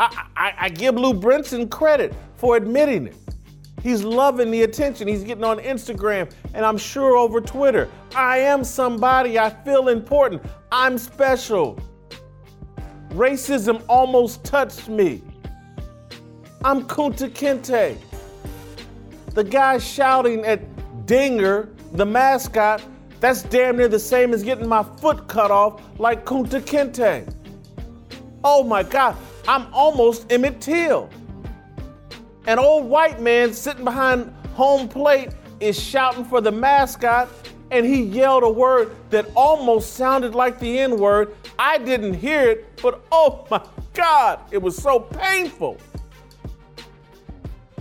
I, 0.00 0.26
I, 0.36 0.54
I 0.58 0.68
give 0.68 0.94
Lou 0.94 1.14
Brinson 1.14 1.70
credit 1.70 2.14
for 2.36 2.56
admitting 2.56 3.08
it. 3.08 3.16
He's 3.82 4.02
loving 4.02 4.50
the 4.50 4.62
attention. 4.62 5.06
He's 5.06 5.22
getting 5.22 5.44
on 5.44 5.58
Instagram 5.58 6.32
and 6.54 6.64
I'm 6.64 6.78
sure 6.78 7.16
over 7.16 7.40
Twitter. 7.40 7.88
I 8.14 8.38
am 8.38 8.64
somebody. 8.64 9.38
I 9.38 9.50
feel 9.50 9.88
important. 9.88 10.42
I'm 10.72 10.98
special. 10.98 11.78
Racism 13.10 13.82
almost 13.88 14.44
touched 14.44 14.88
me. 14.88 15.22
I'm 16.64 16.82
Kunta 16.82 17.30
Kinte. 17.30 17.96
The 19.34 19.44
guy 19.44 19.78
shouting 19.78 20.44
at 20.44 20.60
Dinger, 21.06 21.68
the 21.92 22.04
mascot, 22.04 22.82
that's 23.20 23.42
damn 23.42 23.76
near 23.76 23.88
the 23.88 23.98
same 23.98 24.34
as 24.34 24.42
getting 24.42 24.68
my 24.68 24.82
foot 24.82 25.28
cut 25.28 25.50
off 25.50 25.80
like 25.98 26.24
Kunta 26.24 26.60
Kinte. 26.60 27.32
Oh 28.44 28.62
my 28.62 28.82
God, 28.82 29.16
I'm 29.46 29.72
almost 29.72 30.30
Emmett 30.32 30.60
Till. 30.60 31.08
An 32.46 32.58
old 32.58 32.86
white 32.86 33.20
man 33.20 33.52
sitting 33.52 33.84
behind 33.84 34.34
home 34.54 34.88
plate 34.88 35.30
is 35.60 35.78
shouting 35.78 36.24
for 36.24 36.40
the 36.40 36.50
mascot, 36.50 37.28
and 37.70 37.84
he 37.84 38.02
yelled 38.02 38.42
a 38.42 38.48
word 38.48 38.96
that 39.10 39.30
almost 39.36 39.94
sounded 39.94 40.34
like 40.34 40.58
the 40.58 40.78
N 40.78 40.98
word. 40.98 41.36
I 41.58 41.78
didn't 41.78 42.14
hear 42.14 42.48
it, 42.48 42.80
but 42.80 43.04
oh 43.12 43.46
my 43.50 43.62
God, 43.92 44.40
it 44.50 44.58
was 44.58 44.76
so 44.76 45.00
painful. 45.00 45.76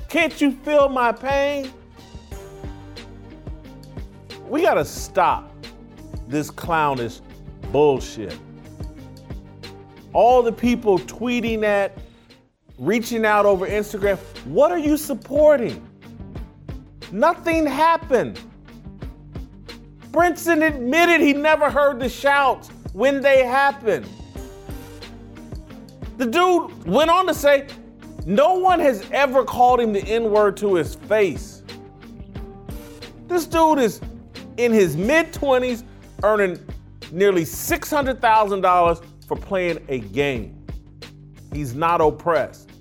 Can't 0.10 0.40
you 0.42 0.52
feel 0.52 0.90
my 0.90 1.12
pain? 1.12 1.72
We 4.48 4.62
gotta 4.62 4.86
stop 4.86 5.52
this 6.28 6.50
clownish 6.50 7.22
bullshit. 7.72 8.38
All 10.17 10.41
the 10.41 10.51
people 10.51 10.97
tweeting 10.97 11.62
at 11.62 11.95
reaching 12.79 13.24
out 13.24 13.45
over 13.45 13.67
Instagram. 13.67 14.17
What 14.45 14.71
are 14.71 14.79
you 14.79 14.97
supporting? 14.97 15.88
Nothing 17.12 17.67
happened. 17.67 18.39
Brinson 20.09 20.65
admitted 20.65 21.21
he 21.21 21.33
never 21.33 21.69
heard 21.69 22.00
the 22.00 22.09
shouts 22.09 22.69
when 22.93 23.21
they 23.21 23.45
happened. 23.45 24.09
The 26.17 26.25
dude 26.25 26.88
went 26.88 27.12
on 27.12 27.27
to 27.27 27.33
say, 27.36 27.67
no 28.25 28.55
one 28.55 28.79
has 28.79 29.05
ever 29.12 29.43
called 29.43 29.79
him 29.79 29.93
the 29.93 30.01
N 30.01 30.31
word 30.31 30.57
to 30.57 30.74
his 30.74 30.95
face. 30.95 31.62
This 33.27 33.45
dude 33.45 33.77
is 33.77 34.01
in 34.57 34.74
his 34.74 34.97
mid 34.97 35.31
20s 35.31 35.83
earning 36.24 36.57
nearly 37.12 37.43
$600,000 37.43 39.03
for 39.27 39.36
playing 39.36 39.86
a 39.89 40.00
game. 40.00 40.65
He's 41.53 41.75
not 41.75 42.01
oppressed. 42.01 42.72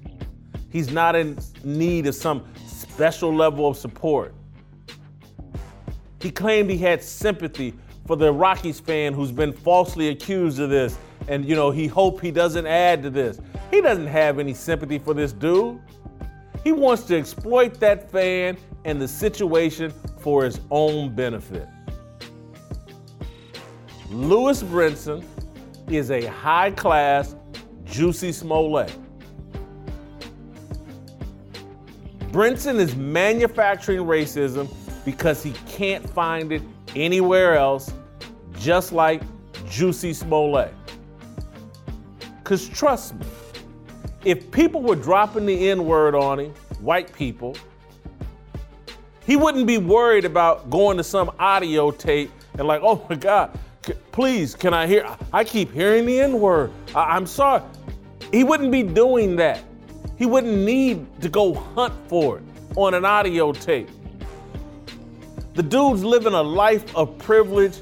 He's 0.70 0.90
not 0.90 1.16
in 1.16 1.38
need 1.64 2.06
of 2.06 2.14
some 2.14 2.44
special 2.66 3.34
level 3.34 3.68
of 3.68 3.76
support. 3.76 4.34
He 6.20 6.30
claimed 6.30 6.70
he 6.70 6.78
had 6.78 7.02
sympathy 7.02 7.74
for 8.06 8.16
the 8.16 8.32
Rockies 8.32 8.80
fan 8.80 9.12
who's 9.12 9.32
been 9.32 9.52
falsely 9.52 10.08
accused 10.08 10.60
of 10.60 10.70
this, 10.70 10.96
and 11.28 11.44
you 11.44 11.54
know, 11.54 11.70
he 11.70 11.86
hoped 11.86 12.22
he 12.22 12.30
doesn't 12.30 12.66
add 12.66 13.02
to 13.02 13.10
this. 13.10 13.40
He 13.70 13.80
doesn't 13.80 14.06
have 14.06 14.38
any 14.38 14.54
sympathy 14.54 14.98
for 14.98 15.14
this 15.14 15.32
dude. 15.32 15.80
He 16.62 16.72
wants 16.72 17.02
to 17.04 17.18
exploit 17.18 17.78
that 17.80 18.10
fan 18.10 18.56
and 18.84 19.00
the 19.00 19.08
situation 19.08 19.92
for 20.20 20.44
his 20.44 20.60
own 20.70 21.14
benefit. 21.14 21.68
Lewis 24.10 24.62
Brinson 24.62 25.24
is 25.88 26.10
a 26.10 26.26
high 26.26 26.70
class, 26.70 27.36
Jussie 27.84 28.34
Smollett. 28.34 28.92
Brinson 32.30 32.76
is 32.76 32.94
manufacturing 32.96 34.00
racism 34.00 34.68
because 35.04 35.42
he 35.42 35.52
can't 35.66 36.08
find 36.10 36.52
it 36.52 36.62
anywhere 36.94 37.54
else, 37.54 37.92
just 38.58 38.92
like 38.92 39.22
Jussie 39.66 40.14
Smollett. 40.14 40.74
Because 42.38 42.68
trust 42.68 43.14
me, 43.14 43.26
if 44.24 44.50
people 44.50 44.82
were 44.82 44.96
dropping 44.96 45.46
the 45.46 45.70
N 45.70 45.84
word 45.84 46.14
on 46.14 46.40
him, 46.40 46.54
white 46.80 47.12
people, 47.12 47.56
he 49.24 49.36
wouldn't 49.36 49.66
be 49.66 49.78
worried 49.78 50.24
about 50.24 50.68
going 50.68 50.96
to 50.96 51.04
some 51.04 51.30
audio 51.38 51.90
tape 51.90 52.30
and, 52.58 52.66
like, 52.66 52.80
oh 52.82 53.04
my 53.08 53.16
God, 53.16 53.58
please, 54.16 54.54
can 54.54 54.72
I 54.72 54.86
hear? 54.86 55.06
I 55.30 55.44
keep 55.44 55.70
hearing 55.72 56.06
the 56.06 56.20
N 56.20 56.40
word. 56.40 56.72
I- 56.94 57.16
I'm 57.16 57.26
sorry. 57.26 57.60
He 58.32 58.44
wouldn't 58.44 58.72
be 58.72 58.82
doing 58.82 59.36
that. 59.36 59.62
He 60.16 60.24
wouldn't 60.24 60.56
need 60.56 61.04
to 61.20 61.28
go 61.28 61.52
hunt 61.52 61.92
for 62.08 62.38
it 62.38 62.44
on 62.76 62.94
an 62.94 63.04
audio 63.04 63.52
tape. 63.52 63.90
The 65.52 65.62
dude's 65.62 66.02
living 66.02 66.32
a 66.32 66.42
life 66.42 66.96
of 66.96 67.18
privilege, 67.18 67.76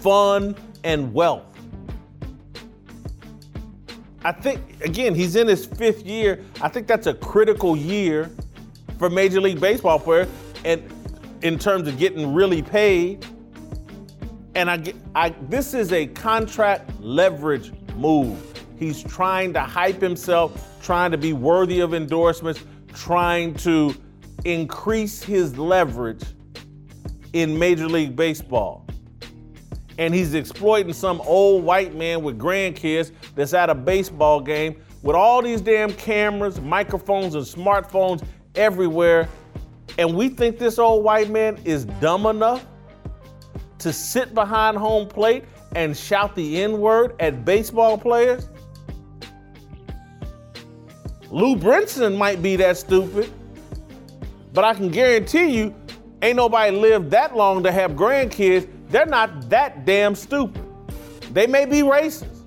fun, 0.00 0.56
and 0.84 1.12
wealth. 1.12 1.44
I 4.24 4.32
think, 4.32 4.62
again, 4.82 5.14
he's 5.14 5.36
in 5.36 5.46
his 5.46 5.66
fifth 5.66 6.06
year. 6.06 6.40
I 6.62 6.68
think 6.70 6.86
that's 6.86 7.08
a 7.08 7.12
critical 7.12 7.76
year 7.76 8.30
for 8.98 9.10
Major 9.10 9.42
League 9.42 9.60
Baseball 9.60 9.98
players 9.98 10.28
and 10.64 10.82
in 11.42 11.58
terms 11.58 11.86
of 11.88 11.98
getting 11.98 12.32
really 12.32 12.62
paid. 12.62 13.26
And 14.54 14.70
I, 14.70 14.94
I 15.14 15.30
this 15.48 15.74
is 15.74 15.92
a 15.92 16.06
contract 16.06 16.90
leverage 17.00 17.72
move. 17.96 18.40
He's 18.78 19.02
trying 19.02 19.52
to 19.54 19.60
hype 19.60 20.00
himself, 20.00 20.78
trying 20.82 21.10
to 21.10 21.18
be 21.18 21.32
worthy 21.32 21.80
of 21.80 21.94
endorsements, 21.94 22.60
trying 22.92 23.54
to 23.54 23.94
increase 24.44 25.22
his 25.22 25.56
leverage 25.56 26.22
in 27.32 27.58
Major 27.58 27.88
League 27.88 28.14
Baseball. 28.14 28.86
And 29.98 30.12
he's 30.12 30.34
exploiting 30.34 30.92
some 30.92 31.20
old 31.22 31.64
white 31.64 31.94
man 31.94 32.22
with 32.22 32.38
grandkids 32.38 33.12
that's 33.34 33.54
at 33.54 33.70
a 33.70 33.74
baseball 33.74 34.40
game 34.40 34.76
with 35.02 35.14
all 35.14 35.42
these 35.42 35.60
damn 35.60 35.92
cameras, 35.92 36.60
microphones, 36.60 37.34
and 37.34 37.44
smartphones 37.44 38.24
everywhere. 38.54 39.28
And 39.98 40.16
we 40.16 40.28
think 40.28 40.58
this 40.58 40.78
old 40.78 41.04
white 41.04 41.30
man 41.30 41.58
is 41.64 41.84
dumb 41.84 42.26
enough 42.26 42.66
to 43.84 43.92
sit 43.92 44.34
behind 44.34 44.78
home 44.78 45.06
plate 45.06 45.44
and 45.76 45.94
shout 45.94 46.34
the 46.34 46.62
N 46.62 46.80
word 46.80 47.14
at 47.20 47.44
baseball 47.44 47.98
players? 47.98 48.48
Lou 51.30 51.54
Brinson 51.54 52.16
might 52.16 52.40
be 52.42 52.56
that 52.56 52.78
stupid, 52.78 53.30
but 54.54 54.64
I 54.64 54.72
can 54.72 54.88
guarantee 54.88 55.56
you, 55.56 55.74
ain't 56.22 56.36
nobody 56.36 56.74
lived 56.74 57.10
that 57.10 57.36
long 57.36 57.62
to 57.62 57.70
have 57.70 57.90
grandkids. 57.92 58.68
They're 58.88 59.04
not 59.04 59.50
that 59.50 59.84
damn 59.84 60.14
stupid. 60.14 60.62
They 61.32 61.46
may 61.46 61.66
be 61.66 61.80
racist, 61.80 62.38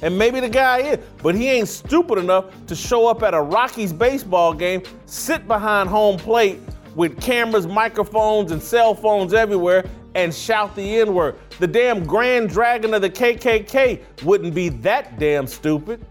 and 0.00 0.16
maybe 0.16 0.40
the 0.40 0.48
guy 0.48 0.78
is, 0.78 0.98
but 1.22 1.34
he 1.34 1.50
ain't 1.50 1.68
stupid 1.68 2.16
enough 2.16 2.46
to 2.68 2.74
show 2.74 3.06
up 3.06 3.22
at 3.22 3.34
a 3.34 3.42
Rockies 3.42 3.92
baseball 3.92 4.54
game, 4.54 4.82
sit 5.04 5.46
behind 5.46 5.90
home 5.90 6.16
plate 6.16 6.58
with 6.94 7.20
cameras, 7.20 7.66
microphones, 7.66 8.50
and 8.50 8.62
cell 8.62 8.94
phones 8.94 9.34
everywhere, 9.34 9.84
and 10.14 10.34
shout 10.34 10.74
the 10.74 11.00
N 11.00 11.14
word. 11.14 11.36
The 11.58 11.66
damn 11.66 12.04
grand 12.04 12.48
dragon 12.50 12.94
of 12.94 13.02
the 13.02 13.10
KKK 13.10 14.02
wouldn't 14.24 14.54
be 14.54 14.68
that 14.68 15.18
damn 15.18 15.46
stupid. 15.46 16.04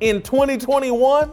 In 0.00 0.22
2021, 0.22 1.32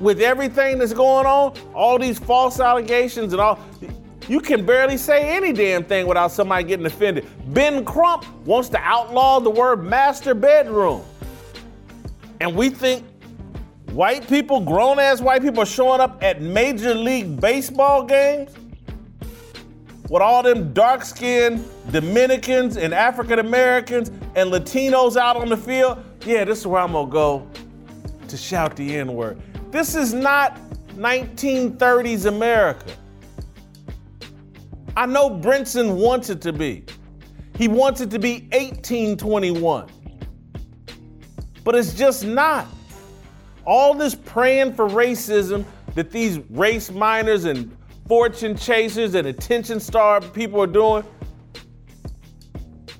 with 0.00 0.20
everything 0.20 0.78
that's 0.78 0.92
going 0.92 1.26
on, 1.26 1.54
all 1.74 1.98
these 1.98 2.18
false 2.18 2.60
allegations 2.60 3.32
and 3.32 3.40
all, 3.40 3.58
you 4.28 4.40
can 4.40 4.64
barely 4.64 4.96
say 4.96 5.34
any 5.36 5.52
damn 5.52 5.84
thing 5.84 6.06
without 6.06 6.30
somebody 6.30 6.64
getting 6.64 6.86
offended. 6.86 7.26
Ben 7.54 7.84
Crump 7.84 8.26
wants 8.46 8.68
to 8.70 8.78
outlaw 8.78 9.40
the 9.40 9.50
word 9.50 9.84
master 9.84 10.34
bedroom. 10.34 11.02
And 12.40 12.54
we 12.54 12.68
think 12.68 13.04
white 13.94 14.28
people, 14.28 14.60
grown 14.60 14.98
ass 14.98 15.20
white 15.20 15.40
people, 15.40 15.62
are 15.62 15.66
showing 15.66 16.00
up 16.00 16.22
at 16.22 16.42
Major 16.42 16.94
League 16.94 17.40
Baseball 17.40 18.04
games 18.04 18.52
with 20.10 20.20
all 20.20 20.42
them 20.42 20.72
dark 20.72 21.04
skinned 21.04 21.64
Dominicans 21.92 22.76
and 22.76 22.92
African 22.92 23.38
Americans 23.38 24.08
and 24.34 24.50
Latinos 24.50 25.16
out 25.16 25.36
on 25.36 25.48
the 25.48 25.56
field. 25.56 26.02
Yeah, 26.26 26.44
this 26.44 26.60
is 26.60 26.66
where 26.66 26.82
I'm 26.82 26.92
gonna 26.92 27.10
go 27.10 27.48
to 28.26 28.36
shout 28.36 28.74
the 28.74 28.96
N 28.96 29.14
word. 29.14 29.40
This 29.70 29.94
is 29.94 30.12
not 30.12 30.58
1930s 30.96 32.26
America. 32.26 32.92
I 34.96 35.06
know 35.06 35.30
Brinson 35.30 35.96
wants 35.96 36.30
it 36.30 36.40
to 36.42 36.52
be. 36.52 36.84
He 37.56 37.68
wants 37.68 38.00
it 38.00 38.10
to 38.10 38.18
be 38.18 38.48
1821. 38.52 39.88
But 41.62 41.74
it's 41.76 41.94
just 41.94 42.24
not. 42.24 42.66
All 43.66 43.94
this 43.94 44.14
praying 44.14 44.74
for 44.74 44.88
racism 44.88 45.64
that 45.94 46.10
these 46.10 46.38
race 46.50 46.90
miners 46.90 47.44
and 47.44 47.74
fortune 48.06 48.56
chasers 48.56 49.14
and 49.14 49.26
attention 49.26 49.80
star 49.80 50.20
people 50.20 50.60
are 50.60 50.66
doing, 50.66 51.04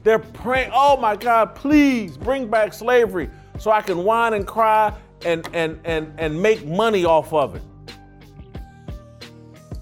they're 0.03 0.19
praying, 0.19 0.71
oh 0.73 0.97
my 0.97 1.17
God, 1.17 1.55
please 1.55 2.17
bring 2.17 2.49
back 2.49 2.73
slavery 2.73 3.31
so 3.59 3.71
I 3.71 3.81
can 3.81 4.05
whine 4.05 4.35
and 4.35 4.47
cry 4.47 4.93
and, 5.25 5.49
and, 5.53 5.81
and, 5.85 6.13
and 6.19 6.41
make 6.41 6.67
money 6.67 7.05
off 7.05 7.33
of 7.33 7.57
it. 7.57 7.63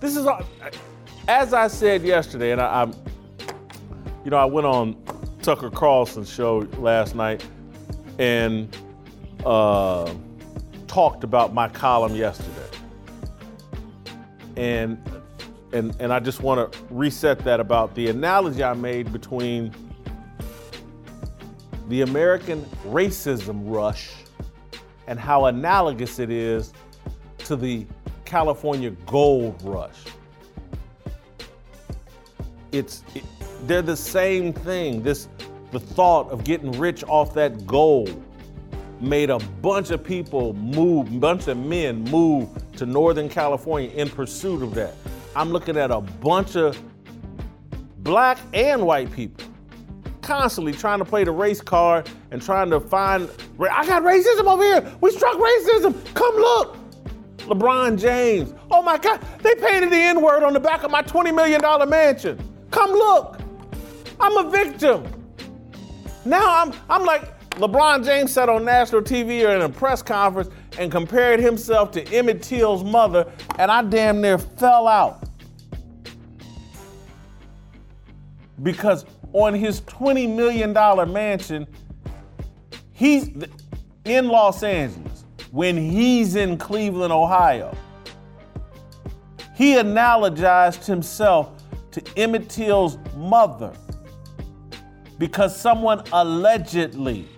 This 0.01 0.16
is, 0.16 0.27
as 1.29 1.53
I 1.53 1.68
said 1.68 2.03
yesterday, 2.03 2.53
and 2.53 2.61
I, 2.61 2.83
am 2.83 2.95
you 4.25 4.31
know, 4.31 4.37
I 4.37 4.45
went 4.45 4.66
on 4.66 4.97
Tucker 5.42 5.71
Carlson's 5.71 6.31
show 6.31 6.66
last 6.79 7.14
night 7.14 7.45
and 8.18 8.75
uh, 9.45 10.12
talked 10.92 11.24
about 11.24 11.55
my 11.55 11.68
column 11.68 12.14
yesterday. 12.14 12.68
And 14.57 15.02
and 15.72 15.96
and 15.98 16.12
I 16.12 16.20
just 16.20 16.42
want 16.42 16.70
to 16.70 16.78
reset 16.90 17.38
that 17.40 17.61
about 17.61 17.94
the 17.94 18.09
analogy 18.09 18.62
I 18.62 18.74
made 18.74 19.11
between 19.11 19.74
the 21.88 22.02
American 22.02 22.62
racism 22.87 23.62
rush 23.64 24.11
and 25.07 25.18
how 25.18 25.46
analogous 25.46 26.18
it 26.18 26.31
is 26.31 26.74
to 27.38 27.57
the 27.57 27.87
California 28.26 28.90
gold 29.07 29.62
rush. 29.64 29.96
It's 32.70 33.02
it, 33.14 33.24
they're 33.66 33.81
the 33.81 33.96
same 33.96 34.52
thing. 34.52 35.02
This 35.02 35.28
the 35.70 35.81
thought 35.81 36.31
of 36.31 36.44
getting 36.44 36.70
rich 36.72 37.02
off 37.05 37.33
that 37.33 37.66
gold 37.66 38.22
made 39.02 39.30
a 39.30 39.38
bunch 39.38 39.90
of 39.90 40.02
people 40.02 40.54
move, 40.54 41.20
bunch 41.20 41.48
of 41.48 41.58
men 41.58 42.02
move 42.04 42.48
to 42.76 42.86
Northern 42.86 43.28
California 43.28 43.90
in 43.90 44.08
pursuit 44.08 44.62
of 44.62 44.74
that. 44.74 44.94
I'm 45.34 45.50
looking 45.50 45.76
at 45.76 45.90
a 45.90 46.00
bunch 46.00 46.56
of 46.56 46.80
black 47.98 48.38
and 48.54 48.86
white 48.86 49.10
people 49.12 49.44
constantly 50.22 50.72
trying 50.72 51.00
to 51.00 51.04
play 51.04 51.24
the 51.24 51.32
race 51.32 51.60
card 51.60 52.08
and 52.30 52.40
trying 52.40 52.70
to 52.70 52.80
find, 52.80 53.28
I 53.60 53.84
got 53.86 54.02
racism 54.02 54.46
over 54.46 54.62
here. 54.62 54.96
We 55.00 55.10
struck 55.10 55.36
racism. 55.36 56.14
Come 56.14 56.36
look. 56.36 56.78
LeBron 57.38 58.00
James. 58.00 58.54
Oh 58.70 58.82
my 58.82 58.98
God, 58.98 59.20
they 59.42 59.54
painted 59.56 59.90
the 59.90 59.96
N 59.96 60.22
word 60.22 60.44
on 60.44 60.52
the 60.52 60.60
back 60.60 60.84
of 60.84 60.90
my 60.92 61.02
$20 61.02 61.34
million 61.34 61.60
mansion. 61.90 62.38
Come 62.70 62.92
look. 62.92 63.40
I'm 64.20 64.46
a 64.46 64.48
victim. 64.48 65.04
Now 66.24 66.62
I'm, 66.62 66.72
I'm 66.88 67.04
like, 67.04 67.24
LeBron 67.56 68.04
James 68.04 68.32
sat 68.32 68.48
on 68.48 68.64
national 68.64 69.02
TV 69.02 69.46
or 69.46 69.54
in 69.54 69.62
a 69.62 69.68
press 69.68 70.02
conference 70.02 70.48
and 70.78 70.90
compared 70.90 71.38
himself 71.38 71.90
to 71.92 72.02
Emmett 72.12 72.42
Till's 72.42 72.82
mother, 72.82 73.30
and 73.58 73.70
I 73.70 73.82
damn 73.82 74.22
near 74.22 74.38
fell 74.38 74.88
out. 74.88 75.28
Because 78.62 79.04
on 79.32 79.54
his 79.54 79.82
$20 79.82 80.34
million 80.34 80.72
mansion, 81.12 81.66
he's 82.92 83.30
in 84.04 84.28
Los 84.28 84.62
Angeles, 84.62 85.24
when 85.50 85.76
he's 85.76 86.36
in 86.36 86.56
Cleveland, 86.56 87.12
Ohio, 87.12 87.76
he 89.54 89.74
analogized 89.74 90.86
himself 90.86 91.62
to 91.90 92.02
Emmett 92.16 92.48
Till's 92.48 92.96
mother 93.14 93.72
because 95.18 95.54
someone 95.54 96.02
allegedly 96.12 97.28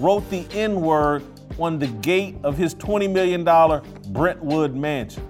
wrote 0.00 0.28
the 0.30 0.46
N 0.52 0.80
word 0.80 1.22
on 1.58 1.78
the 1.78 1.86
gate 1.86 2.36
of 2.42 2.56
his 2.56 2.74
$20 2.74 3.12
million 3.12 3.44
Brentwood 4.12 4.74
mansion. 4.74 5.26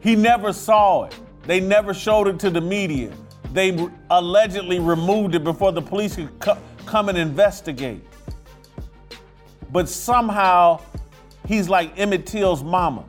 He 0.00 0.14
never 0.16 0.52
saw 0.52 1.04
it. 1.04 1.18
They 1.46 1.60
never 1.60 1.94
showed 1.94 2.28
it 2.28 2.38
to 2.40 2.50
the 2.50 2.60
media. 2.60 3.10
They 3.52 3.88
allegedly 4.10 4.78
removed 4.78 5.34
it 5.34 5.44
before 5.44 5.72
the 5.72 5.80
police 5.80 6.16
could 6.16 6.38
co- 6.40 6.58
come 6.84 7.08
and 7.08 7.16
investigate. 7.16 8.02
But 9.72 9.88
somehow 9.88 10.82
he's 11.46 11.68
like 11.68 11.98
Emmett 11.98 12.26
Till's 12.26 12.62
mama. 12.62 13.06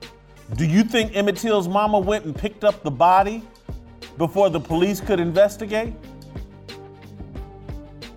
Do 0.54 0.66
you 0.66 0.84
think 0.84 1.16
Emmett 1.16 1.38
Till's 1.38 1.68
mama 1.68 1.98
went 1.98 2.26
and 2.26 2.36
picked 2.36 2.64
up 2.64 2.84
the 2.84 2.92
body 2.92 3.44
before 4.18 4.50
the 4.52 4.60
police 4.60 5.02
could 5.02 5.20
investigate? 5.20 5.94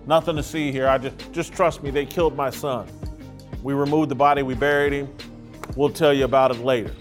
Nothing 0.05 0.35
to 0.35 0.43
see 0.43 0.71
here. 0.71 0.87
I 0.87 0.99
just 0.99 1.31
just 1.31 1.53
trust 1.53 1.81
me, 1.81 1.89
they 1.89 2.05
killed 2.05 2.35
my 2.35 2.51
son. 2.51 2.87
We 3.63 3.73
removed 3.73 4.09
the 4.09 4.15
body, 4.15 4.43
we 4.43 4.53
buried 4.53 4.93
him. 4.93 5.13
We'll 5.75 5.89
tell 5.89 6.13
you 6.13 6.25
about 6.25 6.51
it 6.51 6.59
later. 6.63 6.93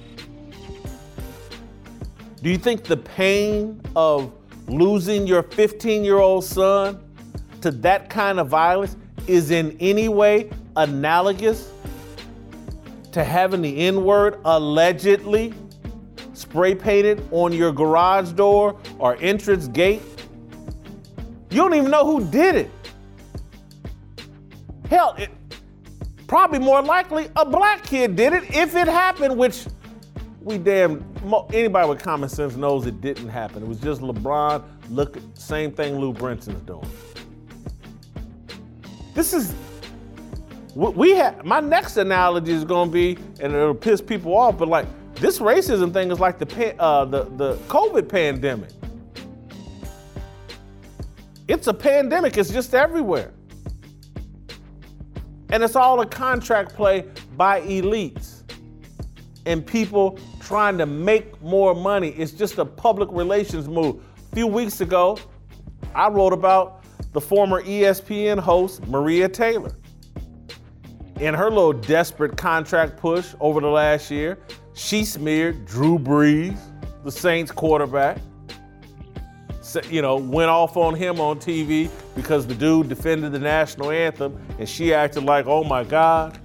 Do 2.42 2.50
you 2.50 2.58
think 2.58 2.84
the 2.84 2.96
pain 2.96 3.80
of 3.94 4.32
losing 4.66 5.26
your 5.26 5.42
15 5.42 6.04
year 6.04 6.18
old 6.18 6.44
son 6.44 7.00
to 7.60 7.70
that 7.70 8.08
kind 8.08 8.40
of 8.40 8.48
violence 8.48 8.96
is 9.26 9.50
in 9.50 9.76
any 9.78 10.08
way 10.08 10.48
analogous 10.76 11.70
to 13.18 13.24
having 13.24 13.62
the 13.62 13.78
N 13.78 14.04
word 14.04 14.38
allegedly 14.44 15.52
spray 16.34 16.72
painted 16.72 17.26
on 17.32 17.52
your 17.52 17.72
garage 17.72 18.30
door 18.30 18.78
or 19.00 19.16
entrance 19.16 19.66
gate. 19.66 20.02
You 21.50 21.56
don't 21.56 21.74
even 21.74 21.90
know 21.90 22.06
who 22.06 22.30
did 22.30 22.54
it. 22.54 22.70
Hell, 24.88 25.16
it, 25.18 25.30
probably 26.28 26.60
more 26.60 26.80
likely 26.80 27.28
a 27.34 27.44
black 27.44 27.82
kid 27.82 28.14
did 28.14 28.32
it 28.32 28.54
if 28.54 28.76
it 28.76 28.86
happened, 28.86 29.36
which 29.36 29.66
we 30.40 30.56
damn 30.56 31.04
anybody 31.52 31.88
with 31.88 32.00
common 32.00 32.28
sense 32.28 32.54
knows 32.54 32.86
it 32.86 33.00
didn't 33.00 33.28
happen. 33.28 33.64
It 33.64 33.68
was 33.68 33.80
just 33.80 34.00
LeBron. 34.00 34.62
Look, 34.90 35.18
same 35.34 35.72
thing 35.72 35.98
Lou 35.98 36.12
Brinson's 36.12 36.62
doing. 36.62 36.88
This 39.12 39.32
is 39.32 39.52
we 40.74 41.10
have. 41.16 41.44
My 41.44 41.60
next 41.60 41.96
analogy 41.96 42.52
is 42.52 42.64
going 42.64 42.88
to 42.88 42.92
be, 42.92 43.18
and 43.40 43.52
it'll 43.54 43.74
piss 43.74 44.00
people 44.00 44.36
off, 44.36 44.58
but 44.58 44.68
like 44.68 44.86
this 45.14 45.38
racism 45.38 45.92
thing 45.92 46.10
is 46.10 46.20
like 46.20 46.38
the 46.38 46.80
uh, 46.80 47.04
the 47.04 47.24
the 47.36 47.54
COVID 47.68 48.08
pandemic. 48.08 48.70
It's 51.48 51.66
a 51.66 51.74
pandemic. 51.74 52.36
It's 52.36 52.50
just 52.50 52.74
everywhere. 52.74 53.32
And 55.50 55.62
it's 55.62 55.76
all 55.76 56.00
a 56.02 56.06
contract 56.06 56.74
play 56.74 57.06
by 57.36 57.62
elites 57.62 58.42
and 59.46 59.66
people 59.66 60.18
trying 60.40 60.76
to 60.76 60.84
make 60.84 61.40
more 61.40 61.74
money. 61.74 62.10
It's 62.10 62.32
just 62.32 62.58
a 62.58 62.64
public 62.66 63.08
relations 63.10 63.66
move. 63.66 64.02
A 64.30 64.34
few 64.34 64.46
weeks 64.46 64.82
ago, 64.82 65.18
I 65.94 66.08
wrote 66.08 66.34
about 66.34 66.84
the 67.12 67.20
former 67.20 67.62
ESPN 67.62 68.38
host, 68.38 68.86
Maria 68.86 69.26
Taylor. 69.26 69.74
In 71.20 71.34
her 71.34 71.50
little 71.50 71.72
desperate 71.72 72.36
contract 72.36 72.96
push 72.96 73.34
over 73.40 73.60
the 73.60 73.68
last 73.68 74.10
year, 74.10 74.38
she 74.74 75.04
smeared 75.04 75.66
Drew 75.66 75.98
Brees, 75.98 76.58
the 77.04 77.12
Saints 77.12 77.50
quarterback 77.50 78.18
you 79.90 80.02
know, 80.02 80.16
went 80.16 80.48
off 80.48 80.76
on 80.76 80.94
him 80.94 81.20
on 81.20 81.38
TV 81.38 81.90
because 82.14 82.46
the 82.46 82.54
dude 82.54 82.88
defended 82.88 83.32
the 83.32 83.38
national 83.38 83.90
anthem 83.90 84.40
and 84.58 84.68
she 84.68 84.94
acted 84.94 85.24
like, 85.24 85.46
oh 85.46 85.64
my 85.64 85.84
God, 85.84 86.38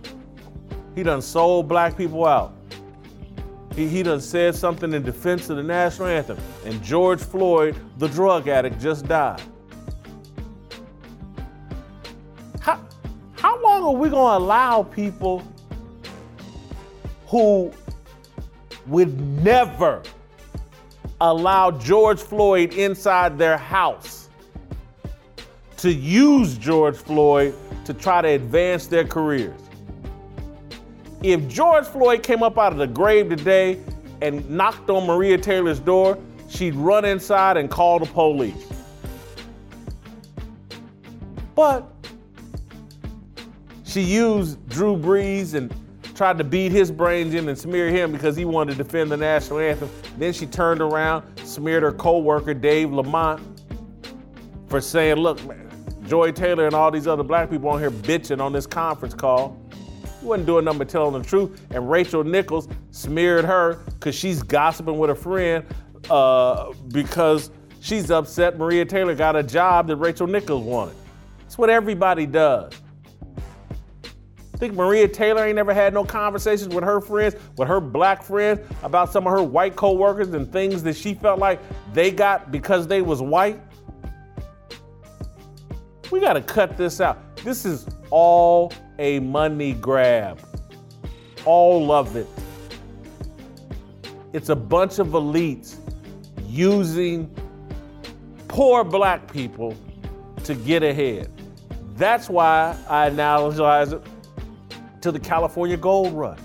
he 0.95 1.03
done 1.03 1.21
sold 1.21 1.67
black 1.67 1.97
people 1.97 2.25
out. 2.25 2.53
He, 3.75 3.87
he 3.87 4.03
done 4.03 4.21
said 4.21 4.55
something 4.55 4.93
in 4.93 5.03
defense 5.03 5.49
of 5.49 5.57
the 5.57 5.63
national 5.63 6.07
anthem. 6.07 6.37
And 6.65 6.83
George 6.83 7.21
Floyd, 7.21 7.75
the 7.97 8.07
drug 8.07 8.47
addict, 8.47 8.79
just 8.79 9.07
died. 9.07 9.41
Long 13.83 13.95
are 13.95 13.99
we 13.99 14.09
going 14.09 14.39
to 14.39 14.45
allow 14.45 14.83
people 14.83 15.43
who 17.27 17.71
would 18.87 19.19
never 19.43 20.01
allow 21.21 21.71
George 21.71 22.19
Floyd 22.19 22.73
inside 22.73 23.37
their 23.37 23.57
house 23.57 24.29
to 25.77 25.91
use 25.91 26.57
George 26.57 26.95
Floyd 26.95 27.53
to 27.85 27.93
try 27.93 28.21
to 28.21 28.29
advance 28.29 28.87
their 28.87 29.05
careers. 29.05 29.59
If 31.21 31.47
George 31.47 31.85
Floyd 31.85 32.23
came 32.23 32.43
up 32.43 32.57
out 32.57 32.71
of 32.71 32.77
the 32.77 32.87
grave 32.87 33.29
today 33.29 33.79
and 34.21 34.49
knocked 34.49 34.89
on 34.89 35.05
Maria 35.05 35.37
Taylor's 35.37 35.79
door, 35.79 36.17
she'd 36.49 36.75
run 36.75 37.05
inside 37.05 37.57
and 37.57 37.69
call 37.69 37.99
the 37.99 38.05
police. 38.05 38.67
But 41.55 41.92
she 43.93 44.01
used 44.01 44.67
Drew 44.69 44.97
Brees 44.97 45.53
and 45.53 45.71
tried 46.15 46.37
to 46.39 46.43
beat 46.43 46.71
his 46.71 46.91
brains 46.91 47.35
in 47.35 47.47
and 47.47 47.57
smear 47.57 47.89
him 47.89 48.11
because 48.11 48.35
he 48.35 48.43
wanted 48.43 48.77
to 48.77 48.83
defend 48.83 49.11
the 49.11 49.17
national 49.17 49.59
anthem. 49.59 49.89
Then 50.17 50.33
she 50.33 50.47
turned 50.47 50.81
around, 50.81 51.23
smeared 51.43 51.83
her 51.83 51.91
co-worker 51.91 52.55
Dave 52.55 52.91
Lamont 52.91 53.41
for 54.67 54.81
saying, 54.81 55.17
look, 55.17 55.43
man, 55.45 55.69
Joy 56.07 56.31
Taylor 56.31 56.65
and 56.65 56.73
all 56.73 56.89
these 56.89 57.07
other 57.07 57.23
black 57.23 57.49
people 57.51 57.69
on 57.69 57.79
here 57.79 57.91
bitching 57.91 58.41
on 58.41 58.51
this 58.51 58.65
conference 58.65 59.13
call. 59.13 59.59
He 60.19 60.25
wasn't 60.25 60.47
doing 60.47 60.65
nothing 60.65 60.79
but 60.79 60.89
telling 60.89 61.21
the 61.21 61.27
truth. 61.27 61.61
And 61.71 61.89
Rachel 61.89 62.23
Nichols 62.23 62.67
smeared 62.91 63.45
her 63.45 63.75
because 63.85 64.15
she's 64.15 64.41
gossiping 64.41 64.97
with 64.97 65.11
a 65.11 65.15
friend 65.15 65.65
uh, 66.09 66.73
because 66.89 67.51
she's 67.79 68.09
upset 68.09 68.57
Maria 68.57 68.85
Taylor 68.85 69.13
got 69.13 69.35
a 69.35 69.43
job 69.43 69.87
that 69.87 69.97
Rachel 69.97 70.27
Nichols 70.27 70.63
wanted. 70.63 70.95
That's 71.39 71.57
what 71.57 71.69
everybody 71.69 72.25
does. 72.25 72.73
Think 74.63 74.75
Maria 74.75 75.09
Taylor 75.09 75.43
ain't 75.43 75.57
never 75.57 75.73
had 75.73 75.93
no 75.93 76.05
conversations 76.05 76.73
with 76.73 76.85
her 76.85 77.01
friends, 77.01 77.35
with 77.57 77.67
her 77.67 77.81
black 77.81 78.23
friends, 78.23 78.61
about 78.81 79.11
some 79.11 79.27
of 79.27 79.33
her 79.33 79.43
white 79.43 79.75
coworkers 79.75 80.29
and 80.29 80.49
things 80.53 80.81
that 80.83 80.95
she 80.95 81.15
felt 81.15 81.37
like 81.37 81.59
they 81.91 82.11
got 82.11 82.49
because 82.49 82.87
they 82.87 83.01
was 83.01 83.21
white? 83.21 83.59
We 86.11 86.21
got 86.21 86.35
to 86.35 86.41
cut 86.41 86.77
this 86.77 87.01
out. 87.01 87.35
This 87.43 87.65
is 87.65 87.87
all 88.09 88.71
a 88.99 89.19
money 89.19 89.73
grab. 89.73 90.39
All 91.43 91.91
of 91.91 92.15
it. 92.15 92.27
It's 94.31 94.47
a 94.47 94.55
bunch 94.55 94.97
of 94.97 95.07
elites 95.07 95.75
using 96.47 97.29
poor 98.47 98.85
black 98.85 99.29
people 99.29 99.75
to 100.45 100.55
get 100.55 100.83
ahead. 100.83 101.29
That's 101.97 102.29
why 102.29 102.77
I 102.87 103.09
analogize 103.09 103.91
it 103.91 104.01
to 105.03 105.11
the 105.11 105.19
California 105.19 105.75
gold 105.75 106.13
rush. 106.13 106.39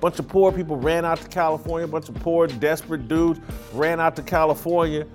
Bunch 0.00 0.18
of 0.18 0.28
poor 0.28 0.52
people 0.52 0.76
ran 0.76 1.06
out 1.06 1.18
to 1.18 1.28
California, 1.28 1.88
bunch 1.88 2.10
of 2.10 2.14
poor, 2.16 2.46
desperate 2.46 3.08
dudes 3.08 3.40
ran 3.72 3.98
out 4.00 4.14
to 4.16 4.22
California 4.22 5.06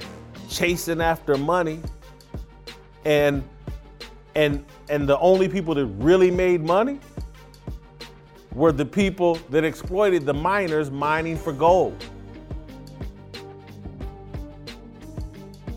chasing 0.49 0.99
after 0.99 1.37
money. 1.37 1.79
And 3.05 3.47
and 4.35 4.65
and 4.89 5.07
the 5.07 5.17
only 5.19 5.47
people 5.47 5.75
that 5.75 5.85
really 5.85 6.31
made 6.31 6.63
money 6.63 6.99
were 8.51 8.71
the 8.71 8.85
people 8.85 9.35
that 9.51 9.63
exploited 9.63 10.25
the 10.25 10.33
miners 10.33 10.89
mining 10.89 11.37
for 11.37 11.53
gold. 11.53 12.03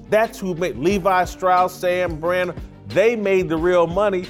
That's 0.09 0.39
who 0.39 0.55
made 0.55 0.77
Levi 0.77 1.25
Strauss, 1.27 1.75
Sam 1.75 2.19
Brannan, 2.19 2.57
they 2.87 3.15
made 3.15 3.51
the 3.51 3.57
real 3.57 3.87
money 3.87 4.27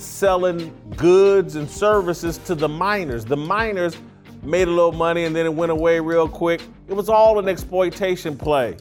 selling 0.00 0.72
goods 0.96 1.56
and 1.56 1.68
services 1.68 2.38
to 2.38 2.54
the 2.54 2.68
miners. 2.68 3.24
The 3.24 3.36
miners 3.36 3.96
made 4.42 4.68
a 4.68 4.70
little 4.70 4.92
money 4.92 5.24
and 5.24 5.34
then 5.34 5.46
it 5.46 5.54
went 5.54 5.72
away 5.72 6.00
real 6.00 6.28
quick. 6.28 6.62
It 6.88 6.94
was 6.94 7.08
all 7.08 7.38
an 7.38 7.48
exploitation 7.48 8.36
play. 8.36 8.76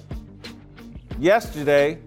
Yesterday, 1.20 2.00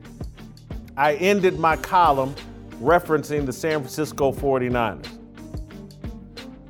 I 0.97 1.15
ended 1.15 1.59
my 1.59 1.77
column 1.77 2.35
referencing 2.81 3.47
the 3.47 3.53
San 3.53 3.81
Francisco 3.81 4.33
49ers. 4.33 5.19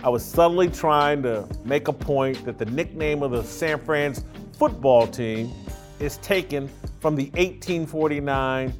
I 0.03 0.09
was 0.09 0.25
subtly 0.25 0.69
trying 0.69 1.23
to 1.25 1.47
make 1.65 1.89
a 1.89 1.93
point 1.93 2.45
that 2.47 2.57
the 2.57 2.65
nickname 2.65 3.23
of 3.23 3.33
the 3.33 3.45
San 3.45 3.79
Fran's 3.85 4.25
football 4.53 5.07
team 5.07 5.53
is 5.99 6.17
taken 6.19 6.71
from 7.01 7.17
the 7.17 7.25
1849 7.33 8.73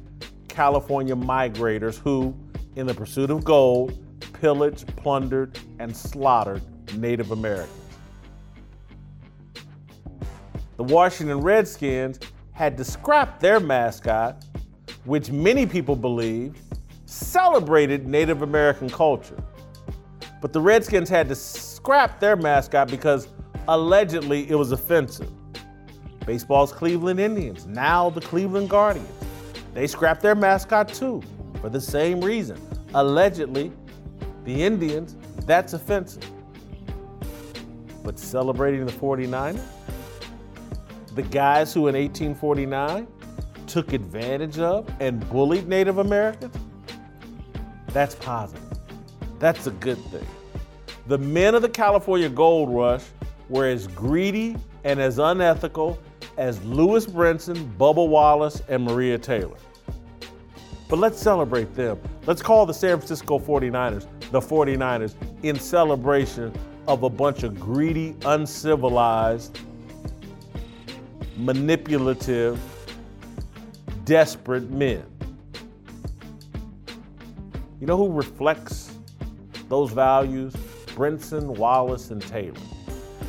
California 0.47 1.15
migrators 1.15 1.99
who, 1.99 2.35
in 2.75 2.87
the 2.87 2.93
pursuit 2.93 3.29
of 3.29 3.43
gold, 3.43 3.97
pillaged, 4.33 4.87
plundered, 4.95 5.57
and 5.79 5.95
slaughtered 5.95 6.61
Native 6.97 7.31
Americans. 7.31 7.77
The 10.77 10.83
Washington 10.83 11.41
Redskins 11.41 12.19
had 12.53 12.77
to 12.77 12.83
scrap 12.83 13.39
their 13.39 13.59
mascot, 13.59 14.45
which 15.05 15.31
many 15.31 15.65
people 15.65 15.95
believe 15.95 16.55
celebrated 17.05 18.07
Native 18.07 18.41
American 18.41 18.89
culture. 18.89 19.41
But 20.41 20.53
the 20.53 20.61
Redskins 20.61 21.09
had 21.09 21.27
to 21.29 21.35
scrap 21.35 22.19
their 22.19 22.35
mascot 22.35 22.89
because 22.89 23.27
allegedly 23.67 24.49
it 24.49 24.55
was 24.55 24.71
offensive. 24.71 25.29
Baseball's 26.25 26.71
Cleveland 26.71 27.19
Indians, 27.19 27.65
now 27.65 28.09
the 28.09 28.21
Cleveland 28.21 28.69
Guardians, 28.69 29.09
they 29.73 29.87
scrapped 29.87 30.21
their 30.21 30.35
mascot 30.35 30.87
too 30.87 31.21
for 31.61 31.69
the 31.69 31.79
same 31.79 32.19
reason. 32.19 32.59
Allegedly, 32.93 33.71
the 34.43 34.63
Indians, 34.63 35.15
that's 35.45 35.73
offensive. 35.73 36.25
But 38.03 38.17
celebrating 38.17 38.85
the 38.85 38.91
49ers, 38.91 39.63
the 41.13 41.21
guys 41.23 41.73
who 41.73 41.87
in 41.87 41.95
1849 41.95 43.07
took 43.67 43.93
advantage 43.93 44.59
of 44.59 44.89
and 44.99 45.27
bullied 45.29 45.67
Native 45.67 45.99
Americans, 45.99 46.55
that's 47.87 48.15
positive. 48.15 48.63
That's 49.39 49.67
a 49.67 49.71
good 49.71 49.97
thing. 50.05 50.25
The 51.07 51.17
men 51.17 51.55
of 51.55 51.61
the 51.61 51.69
California 51.69 52.29
Gold 52.29 52.69
Rush 52.73 53.03
were 53.49 53.67
as 53.67 53.87
greedy 53.87 54.55
and 54.83 54.99
as 54.99 55.19
unethical 55.19 55.99
as 56.37 56.63
Lewis 56.63 57.05
Brinson, 57.05 57.75
Bubba 57.77 58.07
Wallace, 58.07 58.61
and 58.69 58.83
Maria 58.83 59.17
Taylor. 59.17 59.57
But 60.91 60.99
let's 60.99 61.21
celebrate 61.21 61.73
them. 61.73 61.97
Let's 62.25 62.41
call 62.41 62.65
the 62.65 62.73
San 62.73 62.97
Francisco 62.97 63.39
49ers 63.39 64.07
the 64.29 64.41
49ers 64.41 65.15
in 65.41 65.57
celebration 65.57 66.53
of 66.85 67.03
a 67.03 67.09
bunch 67.09 67.43
of 67.43 67.57
greedy, 67.57 68.13
uncivilized, 68.25 69.57
manipulative, 71.37 72.59
desperate 74.03 74.69
men. 74.69 75.05
You 77.79 77.87
know 77.87 77.95
who 77.95 78.11
reflects 78.11 78.93
those 79.69 79.93
values, 79.93 80.51
Brinson, 80.87 81.55
Wallace, 81.55 82.11
and 82.11 82.21
Taylor. 82.21 82.59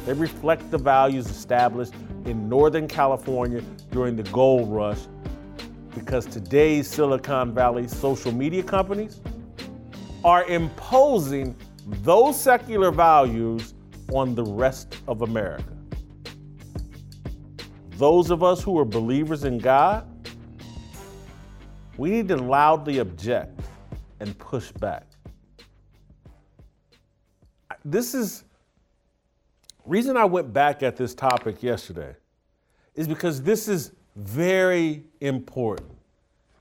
They 0.05 0.15
reflect 0.15 0.69
the 0.73 0.79
values 0.79 1.31
established 1.31 1.95
in 2.25 2.49
Northern 2.49 2.89
California 2.89 3.63
during 3.93 4.17
the 4.17 4.25
gold 4.25 4.69
rush 4.69 4.99
because 5.95 6.27
today's 6.27 6.89
Silicon 6.89 7.55
Valley 7.55 7.87
social 7.87 8.33
media 8.33 8.63
companies 8.63 9.21
are 10.25 10.45
imposing 10.45 11.57
those 12.03 12.41
secular 12.41 12.91
values 12.91 13.75
on 14.13 14.35
the 14.35 14.45
rest 14.45 14.99
of 15.09 15.23
America. 15.23 15.77
Those 17.97 18.31
of 18.31 18.43
us 18.43 18.63
who 18.63 18.79
are 18.79 18.85
believers 18.85 19.45
in 19.45 19.59
God, 19.59 20.09
we 21.97 22.11
need 22.11 22.29
to 22.29 22.37
loudly 22.37 22.99
object 22.99 23.61
and 24.21 24.37
push 24.39 24.73
back. 24.73 25.07
This 27.85 28.15
is 28.15 28.45
reason 29.85 30.17
I 30.17 30.25
went 30.25 30.53
back 30.53 30.83
at 30.83 30.97
this 30.97 31.15
topic 31.15 31.63
yesterday 31.63 32.15
is 32.95 33.09
because 33.09 33.43
this 33.43 33.69
is 33.69 33.93
very 34.17 35.05
important. 35.21 35.91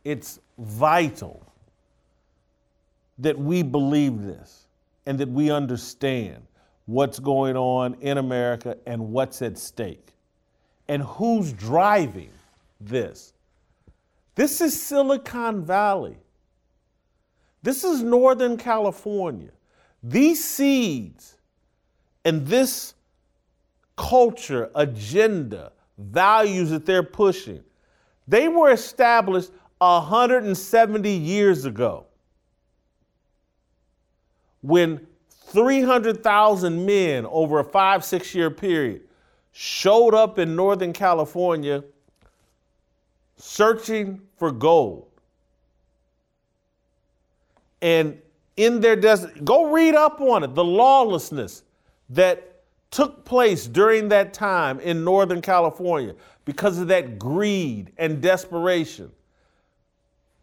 It's 0.03 0.39
vital 0.57 1.45
that 3.17 3.37
we 3.37 3.63
believe 3.63 4.23
this 4.23 4.67
and 5.05 5.19
that 5.19 5.29
we 5.29 5.51
understand 5.51 6.43
what's 6.85 7.19
going 7.19 7.55
on 7.55 7.95
in 8.01 8.17
America 8.17 8.77
and 8.85 9.11
what's 9.11 9.41
at 9.41 9.57
stake 9.57 10.13
and 10.87 11.03
who's 11.03 11.53
driving 11.53 12.31
this. 12.79 13.33
This 14.35 14.61
is 14.61 14.81
Silicon 14.81 15.63
Valley. 15.63 16.17
This 17.63 17.83
is 17.83 18.01
Northern 18.01 18.57
California. 18.57 19.51
These 20.01 20.43
seeds 20.43 21.37
and 22.25 22.45
this 22.47 22.95
culture, 23.95 24.71
agenda, 24.73 25.71
values 26.01 26.69
that 26.69 26.85
they're 26.85 27.03
pushing, 27.03 27.63
they 28.27 28.47
were 28.47 28.71
established 28.71 29.51
170 29.79 31.09
years 31.09 31.65
ago 31.65 32.05
when 34.61 35.05
300,000 35.29 36.85
men 36.85 37.25
over 37.25 37.59
a 37.59 37.63
five, 37.63 38.05
six 38.05 38.33
year 38.33 38.49
period 38.51 39.01
showed 39.51 40.13
up 40.13 40.39
in 40.39 40.55
Northern 40.55 40.93
California 40.93 41.83
searching 43.37 44.21
for 44.37 44.51
gold. 44.51 45.07
And 47.81 48.21
in 48.55 48.79
their 48.79 48.95
desert, 48.95 49.43
go 49.43 49.71
read 49.71 49.95
up 49.95 50.21
on 50.21 50.43
it, 50.43 50.53
the 50.53 50.63
lawlessness 50.63 51.63
that 52.09 52.50
took 52.91 53.23
place 53.23 53.65
during 53.65 54.09
that 54.09 54.33
time 54.33 54.79
in 54.81 55.03
Northern 55.03 55.41
California 55.41 56.13
because 56.45 56.77
of 56.77 56.89
that 56.89 57.17
greed 57.17 57.91
and 57.97 58.21
desperation. 58.21 59.11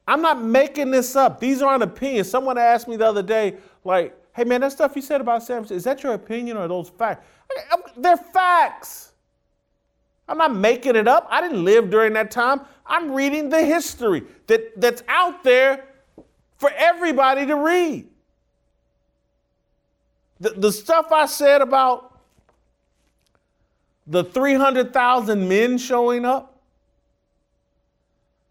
I'm 0.07 0.23
not 0.23 0.43
making 0.43 0.91
this 0.91 1.15
up. 1.15 1.39
These 1.39 1.61
aren't 1.61 1.83
opinions. 1.83 2.31
Someone 2.31 2.57
asked 2.57 2.89
me 2.89 2.97
the 2.97 3.07
other 3.07 3.23
day, 3.23 3.57
like, 3.85 4.17
hey 4.35 4.45
man, 4.45 4.63
that 4.63 4.73
stuff 4.73 4.97
you 4.97 5.03
said 5.03 5.21
about 5.21 5.43
San 5.43 5.59
Francisco, 5.59 5.77
is 5.77 5.85
that 5.85 6.03
your 6.03 6.15
opinion 6.15 6.57
or 6.57 6.67
those 6.67 6.89
facts? 6.89 7.27
They're 7.97 8.17
facts. 8.17 9.13
I'm 10.27 10.39
not 10.39 10.55
making 10.55 10.97
it 10.97 11.09
up. 11.09 11.27
I 11.31 11.41
didn't 11.41 11.65
live 11.65 11.91
during 11.91 12.15
that 12.15 12.31
time. 12.31 12.63
I'm 12.87 13.13
reading 13.13 13.51
the 13.51 13.63
history 13.63 14.23
that, 14.47 14.81
that's 14.81 15.03
out 15.09 15.45
there 15.45 15.85
for 16.57 16.71
everybody 16.75 17.47
to 17.47 17.57
read. 17.57 18.09
The, 20.41 20.51
the 20.51 20.73
stuff 20.73 21.13
I 21.13 21.27
said 21.27 21.61
about 21.63 22.08
the 24.09 24.25
300,000 24.25 25.47
men 25.47 25.77
showing 25.77 26.25
up, 26.25 26.61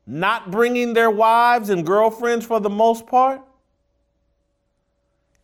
not 0.05 0.51
bringing 0.51 0.93
their 0.93 1.09
wives 1.09 1.69
and 1.71 1.85
girlfriends 1.85 2.45
for 2.45 2.59
the 2.59 2.69
most 2.69 3.07
part, 3.07 3.41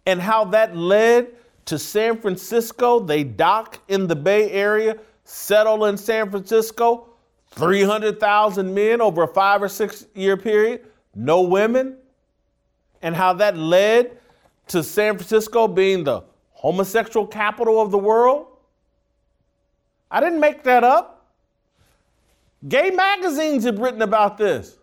and 0.06 0.22
how 0.22 0.46
that 0.46 0.78
led 0.78 1.32
to 1.66 1.80
San 1.80 2.22
Francisco. 2.22 3.00
They 3.00 3.24
dock 3.24 3.80
in 3.88 4.06
the 4.06 4.16
Bay 4.16 4.52
Area, 4.52 4.98
settle 5.24 5.86
in 5.86 5.98
San 5.98 6.30
Francisco, 6.30 7.10
300,000 7.52 8.74
men 8.74 9.02
over 9.02 9.24
a 9.24 9.28
five 9.28 9.64
or 9.64 9.70
six 9.70 10.06
year 10.14 10.38
period, 10.38 10.86
no 11.16 11.42
women, 11.42 11.98
and 13.02 13.16
how 13.16 13.34
that 13.34 13.58
led 13.58 14.18
to 14.68 14.84
San 14.84 15.18
Francisco 15.18 15.68
being 15.68 16.04
the 16.04 16.24
homosexual 16.52 17.26
capital 17.26 17.82
of 17.82 17.90
the 17.90 17.98
world. 17.98 18.48
I 20.14 20.20
didn't 20.20 20.40
make 20.40 20.62
that 20.64 20.84
up. 20.84 21.26
Gay 22.68 22.92
magazines 22.92 23.64
have 23.64 23.80
written 23.80 24.04
about 24.04 24.38
this. 24.38 24.78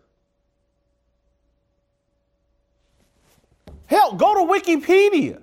Hell, 3.86 4.14
go 4.14 4.34
to 4.34 4.52
Wikipedia. 4.52 5.40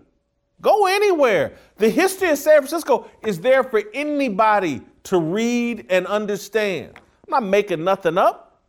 Go 0.62 0.88
anywhere. 0.88 1.54
The 1.78 1.90
history 1.90 2.30
of 2.30 2.38
San 2.38 2.58
Francisco 2.58 3.10
is 3.26 3.40
there 3.40 3.64
for 3.64 3.82
anybody 3.94 4.82
to 5.04 5.20
read 5.20 5.86
and 5.90 6.06
understand. 6.06 6.92
I'm 6.96 7.30
not 7.30 7.44
making 7.44 7.84
nothing 7.84 8.18
up. 8.18 8.62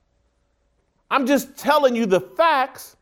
I'm 1.11 1.27
just 1.27 1.57
telling 1.57 1.97
you 1.97 2.07
the 2.07 2.21
facts 2.21 2.97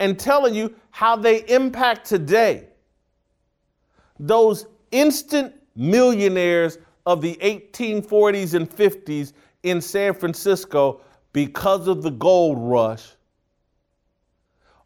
and 0.00 0.18
telling 0.18 0.54
you 0.54 0.74
how 0.90 1.16
they 1.16 1.48
impact 1.48 2.06
today. 2.06 2.68
Those 4.20 4.66
instant 4.90 5.54
millionaires 5.74 6.78
of 7.08 7.22
the 7.22 7.36
1840s 7.36 8.52
and 8.52 8.68
50s 8.68 9.32
in 9.62 9.80
San 9.80 10.12
Francisco 10.12 11.00
because 11.32 11.88
of 11.88 12.02
the 12.02 12.10
gold 12.10 12.58
rush 12.60 13.12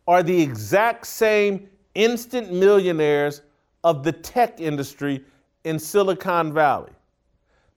are 0.06 0.22
the 0.22 0.40
exact 0.40 1.04
same 1.04 1.68
instant 1.96 2.52
millionaires 2.52 3.42
of 3.82 4.04
the 4.04 4.12
tech 4.12 4.60
industry 4.60 5.24
in 5.64 5.80
Silicon 5.80 6.52
Valley. 6.52 6.92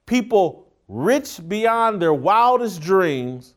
People 0.06 0.68
rich 0.88 1.40
beyond 1.48 2.00
their 2.00 2.14
wildest 2.14 2.82
dreams, 2.82 3.56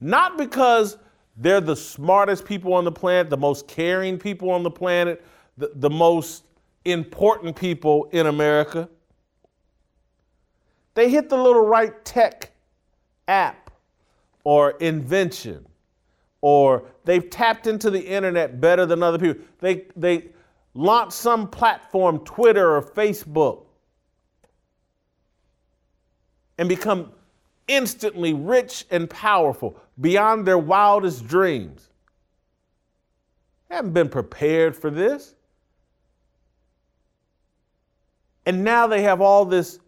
not 0.00 0.36
because 0.36 0.98
they're 1.36 1.60
the 1.60 1.76
smartest 1.76 2.44
people 2.44 2.74
on 2.74 2.82
the 2.82 2.90
planet, 2.90 3.30
the 3.30 3.36
most 3.36 3.68
caring 3.68 4.18
people 4.18 4.50
on 4.50 4.64
the 4.64 4.70
planet, 4.70 5.24
the, 5.58 5.70
the 5.76 5.90
most 5.90 6.42
important 6.86 7.54
people 7.54 8.08
in 8.10 8.26
America. 8.26 8.88
They 10.94 11.08
hit 11.08 11.28
the 11.28 11.36
little 11.36 11.64
right 11.64 12.04
tech 12.04 12.50
app 13.28 13.70
or 14.44 14.72
invention 14.72 15.66
or 16.42 16.84
they've 17.04 17.30
tapped 17.30 17.66
into 17.66 17.88
the 17.88 18.00
internet 18.00 18.60
better 18.60 18.84
than 18.84 19.02
other 19.02 19.18
people. 19.18 19.42
They, 19.60 19.86
they 19.96 20.30
launch 20.74 21.12
some 21.12 21.48
platform, 21.48 22.18
Twitter 22.20 22.76
or 22.76 22.82
Facebook, 22.82 23.64
and 26.58 26.68
become 26.68 27.12
instantly 27.68 28.34
rich 28.34 28.84
and 28.90 29.08
powerful 29.08 29.80
beyond 30.00 30.46
their 30.46 30.58
wildest 30.58 31.26
dreams. 31.26 31.88
They 33.68 33.76
haven't 33.76 33.92
been 33.92 34.08
prepared 34.08 34.76
for 34.76 34.90
this. 34.90 35.34
And 38.44 38.64
now 38.64 38.88
they 38.88 39.02
have 39.02 39.20
all 39.20 39.44
this 39.44 39.78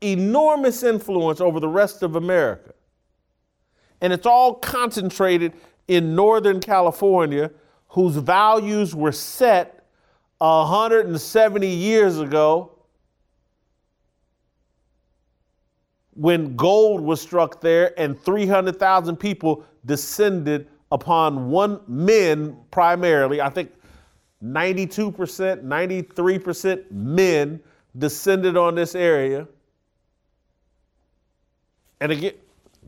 enormous 0.00 0.82
influence 0.82 1.40
over 1.40 1.60
the 1.60 1.68
rest 1.68 2.02
of 2.02 2.16
America. 2.16 2.72
And 4.00 4.12
it's 4.12 4.26
all 4.26 4.54
concentrated 4.54 5.52
in 5.88 6.14
Northern 6.14 6.60
California 6.60 7.50
whose 7.88 8.16
values 8.16 8.94
were 8.94 9.12
set 9.12 9.86
170 10.38 11.66
years 11.66 12.18
ago 12.18 12.72
when 16.12 16.56
gold 16.56 17.00
was 17.00 17.20
struck 17.20 17.60
there 17.60 17.98
and 17.98 18.18
300,000 18.18 19.16
people 19.16 19.64
descended 19.84 20.68
upon 20.92 21.50
one 21.50 21.80
men 21.86 22.56
primarily. 22.70 23.40
I 23.40 23.48
think 23.48 23.72
92%, 24.42 25.62
93% 25.64 26.90
men 26.90 27.60
descended 27.96 28.56
on 28.56 28.74
this 28.74 28.94
area. 28.94 29.46
And 32.00 32.12
again, 32.12 32.34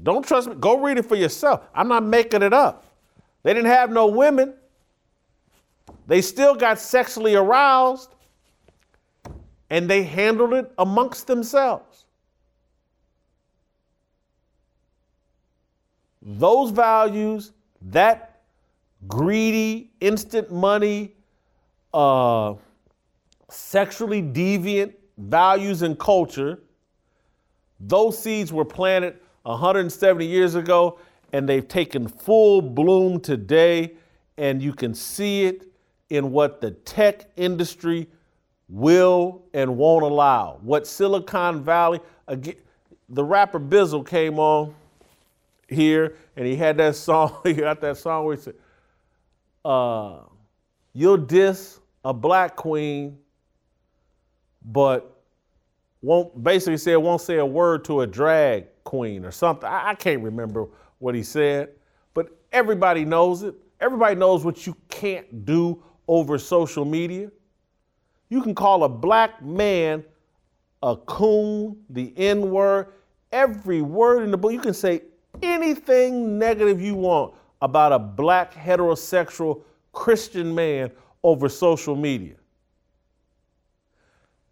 don't 0.02 0.26
trust 0.26 0.48
me. 0.48 0.54
Go 0.56 0.80
read 0.80 0.98
it 0.98 1.06
for 1.06 1.16
yourself. 1.16 1.66
I'm 1.74 1.88
not 1.88 2.04
making 2.04 2.42
it 2.42 2.52
up. 2.52 2.84
They 3.42 3.54
didn't 3.54 3.70
have 3.70 3.90
no 3.90 4.06
women. 4.06 4.54
They 6.06 6.22
still 6.22 6.54
got 6.54 6.78
sexually 6.78 7.34
aroused 7.34 8.14
and 9.70 9.88
they 9.88 10.02
handled 10.02 10.54
it 10.54 10.72
amongst 10.78 11.26
themselves. 11.26 12.04
Those 16.22 16.70
values, 16.70 17.52
that 17.82 18.42
greedy, 19.06 19.90
instant 20.00 20.52
money, 20.52 21.14
uh, 21.94 22.54
sexually 23.48 24.22
deviant 24.22 24.94
values 25.16 25.82
and 25.82 25.98
culture. 25.98 26.60
Those 27.80 28.18
seeds 28.18 28.52
were 28.52 28.64
planted 28.64 29.18
170 29.42 30.26
years 30.26 30.54
ago, 30.54 30.98
and 31.32 31.48
they've 31.48 31.66
taken 31.66 32.08
full 32.08 32.60
bloom 32.60 33.20
today, 33.20 33.94
and 34.36 34.62
you 34.62 34.72
can 34.72 34.94
see 34.94 35.44
it 35.44 35.70
in 36.10 36.30
what 36.30 36.60
the 36.60 36.70
tech 36.70 37.30
industry 37.36 38.08
will 38.68 39.42
and 39.54 39.76
won't 39.76 40.04
allow. 40.04 40.58
What 40.62 40.86
Silicon 40.86 41.62
Valley, 41.62 42.00
again, 42.26 42.56
the 43.08 43.24
rapper 43.24 43.58
Bizzle 43.58 44.06
came 44.06 44.38
on 44.38 44.74
here 45.68 46.16
and 46.36 46.46
he 46.46 46.56
had 46.56 46.76
that 46.78 46.96
song, 46.96 47.40
he 47.44 47.54
got 47.54 47.80
that 47.80 47.96
song 47.96 48.24
where 48.24 48.36
he 48.36 48.42
said, 48.42 48.54
uh, 49.64 50.20
you'll 50.92 51.16
diss 51.16 51.80
a 52.04 52.12
black 52.12 52.56
queen, 52.56 53.18
but 54.64 55.17
won't 56.02 56.42
basically 56.42 56.76
say 56.76 56.96
won't 56.96 57.20
say 57.20 57.38
a 57.38 57.46
word 57.46 57.84
to 57.84 58.02
a 58.02 58.06
drag 58.06 58.66
queen 58.84 59.24
or 59.24 59.30
something. 59.30 59.68
I, 59.68 59.90
I 59.90 59.94
can't 59.94 60.22
remember 60.22 60.68
what 60.98 61.14
he 61.14 61.22
said, 61.22 61.70
but 62.14 62.28
everybody 62.52 63.04
knows 63.04 63.42
it. 63.42 63.54
Everybody 63.80 64.16
knows 64.16 64.44
what 64.44 64.66
you 64.66 64.76
can't 64.88 65.44
do 65.44 65.82
over 66.08 66.38
social 66.38 66.84
media. 66.84 67.30
You 68.28 68.42
can 68.42 68.54
call 68.54 68.84
a 68.84 68.88
black 68.88 69.42
man 69.42 70.04
a 70.82 70.96
coon, 70.96 71.76
the 71.90 72.12
N 72.16 72.50
word, 72.50 72.88
every 73.32 73.82
word 73.82 74.22
in 74.22 74.30
the 74.30 74.36
book. 74.36 74.52
You 74.52 74.60
can 74.60 74.74
say 74.74 75.02
anything 75.42 76.38
negative 76.38 76.80
you 76.80 76.94
want 76.94 77.34
about 77.60 77.92
a 77.92 77.98
black 77.98 78.54
heterosexual 78.54 79.62
Christian 79.92 80.54
man 80.54 80.90
over 81.22 81.48
social 81.48 81.96
media. 81.96 82.36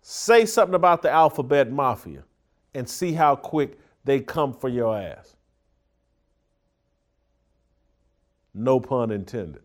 Say 0.09 0.47
something 0.47 0.77
about 0.77 1.03
the 1.03 1.11
alphabet 1.11 1.73
mafia 1.73 2.23
and 2.75 2.89
see 2.89 3.13
how 3.13 3.35
quick 3.35 3.77
they 4.05 4.21
come 4.21 4.53
for 4.53 4.69
your 4.69 4.97
ass. 4.97 5.35
No 8.55 8.79
pun 8.79 9.11
intended. 9.11 9.63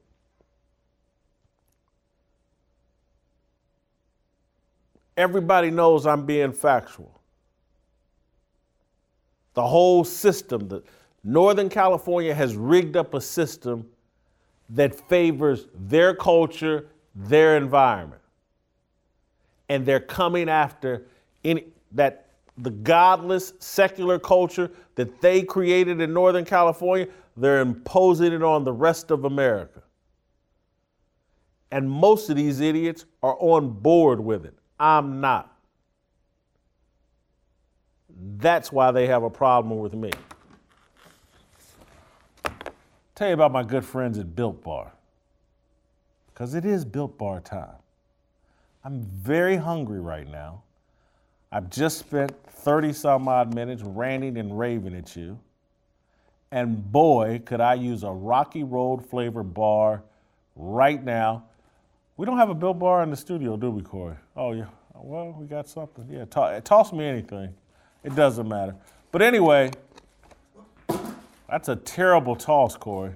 Everybody 5.15 5.69
knows 5.69 6.07
I'm 6.07 6.25
being 6.25 6.53
factual. 6.53 7.21
The 9.53 9.67
whole 9.67 10.03
system, 10.03 10.67
the 10.67 10.81
Northern 11.23 11.69
California 11.69 12.33
has 12.33 12.55
rigged 12.55 12.97
up 12.97 13.13
a 13.13 13.21
system 13.21 13.87
that 14.69 15.07
favors 15.07 15.67
their 15.75 16.15
culture, 16.15 16.87
their 17.13 17.57
environment. 17.57 18.20
And 19.71 19.85
they're 19.85 20.01
coming 20.01 20.49
after 20.49 21.05
any 21.45 21.67
that 21.93 22.27
the 22.57 22.71
godless 22.71 23.53
secular 23.59 24.19
culture 24.19 24.69
that 24.95 25.21
they 25.21 25.43
created 25.43 26.01
in 26.01 26.13
Northern 26.13 26.43
California, 26.43 27.07
they're 27.37 27.61
imposing 27.61 28.33
it 28.33 28.43
on 28.43 28.65
the 28.65 28.73
rest 28.73 29.11
of 29.11 29.23
America. 29.23 29.81
And 31.71 31.89
most 31.89 32.29
of 32.29 32.35
these 32.35 32.59
idiots 32.59 33.05
are 33.23 33.37
on 33.39 33.69
board 33.69 34.19
with 34.19 34.43
it. 34.45 34.53
I'm 34.77 35.21
not. 35.21 35.57
That's 38.37 38.73
why 38.73 38.91
they 38.91 39.07
have 39.07 39.23
a 39.23 39.29
problem 39.29 39.79
with 39.79 39.93
me. 39.93 40.11
Tell 43.15 43.29
you 43.29 43.35
about 43.35 43.53
my 43.53 43.63
good 43.63 43.85
friends 43.85 44.19
at 44.19 44.35
Built 44.35 44.61
Bar. 44.61 44.91
Because 46.33 46.55
it 46.55 46.65
is 46.65 46.83
Built 46.83 47.17
Bar 47.17 47.39
time. 47.39 47.80
I'm 48.83 49.03
very 49.03 49.55
hungry 49.55 49.99
right 49.99 50.27
now. 50.29 50.63
I've 51.51 51.69
just 51.69 51.99
spent 51.99 52.31
30 52.47 52.93
some 52.93 53.27
odd 53.27 53.53
minutes 53.53 53.83
ranting 53.83 54.37
and 54.37 54.57
raving 54.57 54.95
at 54.95 55.15
you. 55.15 55.39
And 56.51 56.91
boy, 56.91 57.41
could 57.45 57.61
I 57.61 57.75
use 57.75 58.03
a 58.03 58.11
Rocky 58.11 58.63
Road 58.63 59.05
flavor 59.05 59.43
bar 59.43 60.03
right 60.55 61.03
now 61.03 61.43
we 62.21 62.27
don't 62.27 62.37
have 62.37 62.51
a 62.51 62.53
Built 62.53 62.77
Bar 62.77 63.01
in 63.01 63.09
the 63.09 63.15
studio, 63.15 63.57
do 63.57 63.71
we, 63.71 63.81
Corey? 63.81 64.15
Oh, 64.35 64.51
yeah. 64.51 64.67
Well, 64.93 65.35
we 65.39 65.47
got 65.47 65.67
something. 65.67 66.07
Yeah, 66.07 66.25
to- 66.25 66.61
toss 66.63 66.93
me 66.93 67.03
anything. 67.03 67.51
It 68.03 68.13
doesn't 68.13 68.47
matter. 68.47 68.75
But 69.11 69.23
anyway, 69.23 69.71
that's 71.49 71.67
a 71.69 71.75
terrible 71.75 72.35
toss, 72.35 72.77
Corey. 72.77 73.13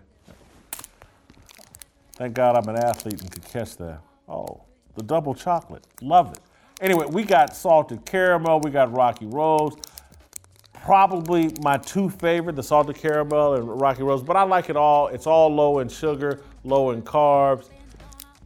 Thank 2.14 2.34
God 2.34 2.58
I'm 2.58 2.68
an 2.68 2.84
athlete 2.84 3.22
and 3.22 3.30
could 3.30 3.46
catch 3.46 3.78
that. 3.78 4.00
Oh, 4.28 4.64
the 4.96 5.04
double 5.04 5.34
chocolate. 5.34 5.86
Love 6.02 6.34
it. 6.34 6.40
Anyway, 6.82 7.06
we 7.06 7.24
got 7.24 7.56
salted 7.56 8.06
caramel, 8.06 8.60
we 8.60 8.70
got 8.70 8.94
Rocky 8.94 9.26
Roads. 9.26 9.78
Probably 10.74 11.52
my 11.62 11.78
two 11.78 12.10
favorite, 12.10 12.56
the 12.56 12.64
salted 12.64 12.98
caramel 12.98 13.56
and 13.56 13.82
Rocky 13.82 14.04
Roads, 14.04 14.24
but 14.24 14.36
I 14.36 14.44
like 14.44 14.70
it 14.70 14.76
all. 14.76 15.08
It's 15.08 15.26
all 15.26 15.54
low 15.54 15.80
in 15.80 15.88
sugar, 15.88 16.42
low 16.64 16.92
in 16.92 17.02
carbs. 17.02 17.70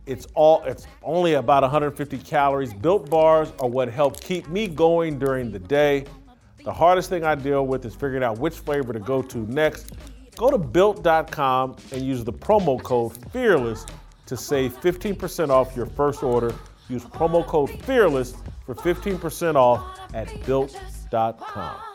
It's 0.05 0.25
all 0.35 0.63
it's 0.63 0.87
only 1.03 1.33
about 1.33 1.63
150 1.63 2.17
calories. 2.19 2.73
Built 2.73 3.09
bars 3.09 3.51
are 3.59 3.67
what 3.67 3.89
help 3.89 4.21
keep 4.21 4.47
me 4.47 4.67
going 4.67 5.19
during 5.19 5.51
the 5.51 5.59
day. 5.59 6.05
The 6.63 6.73
hardest 6.73 7.09
thing 7.09 7.23
I 7.23 7.35
deal 7.35 7.65
with 7.65 7.85
is 7.85 7.93
figuring 7.93 8.23
out 8.23 8.37
which 8.37 8.55
flavor 8.55 8.93
to 8.93 8.99
go 8.99 9.21
to 9.21 9.37
next. 9.51 9.93
Go 10.35 10.49
to 10.49 10.57
built.com 10.57 11.75
and 11.91 12.01
use 12.01 12.23
the 12.23 12.33
promo 12.33 12.81
code 12.81 13.17
FEARLESS 13.31 13.85
to 14.29 14.37
save 14.37 14.79
15% 14.79 15.49
off 15.49 15.75
your 15.75 15.87
first 15.87 16.23
order. 16.23 16.53
Use 16.87 17.03
promo 17.03 17.45
code 17.45 17.71
FEARLESS 17.83 18.35
for 18.65 18.75
15% 18.75 19.55
off 19.55 19.99
at 20.13 20.45
built.com. 20.45 21.88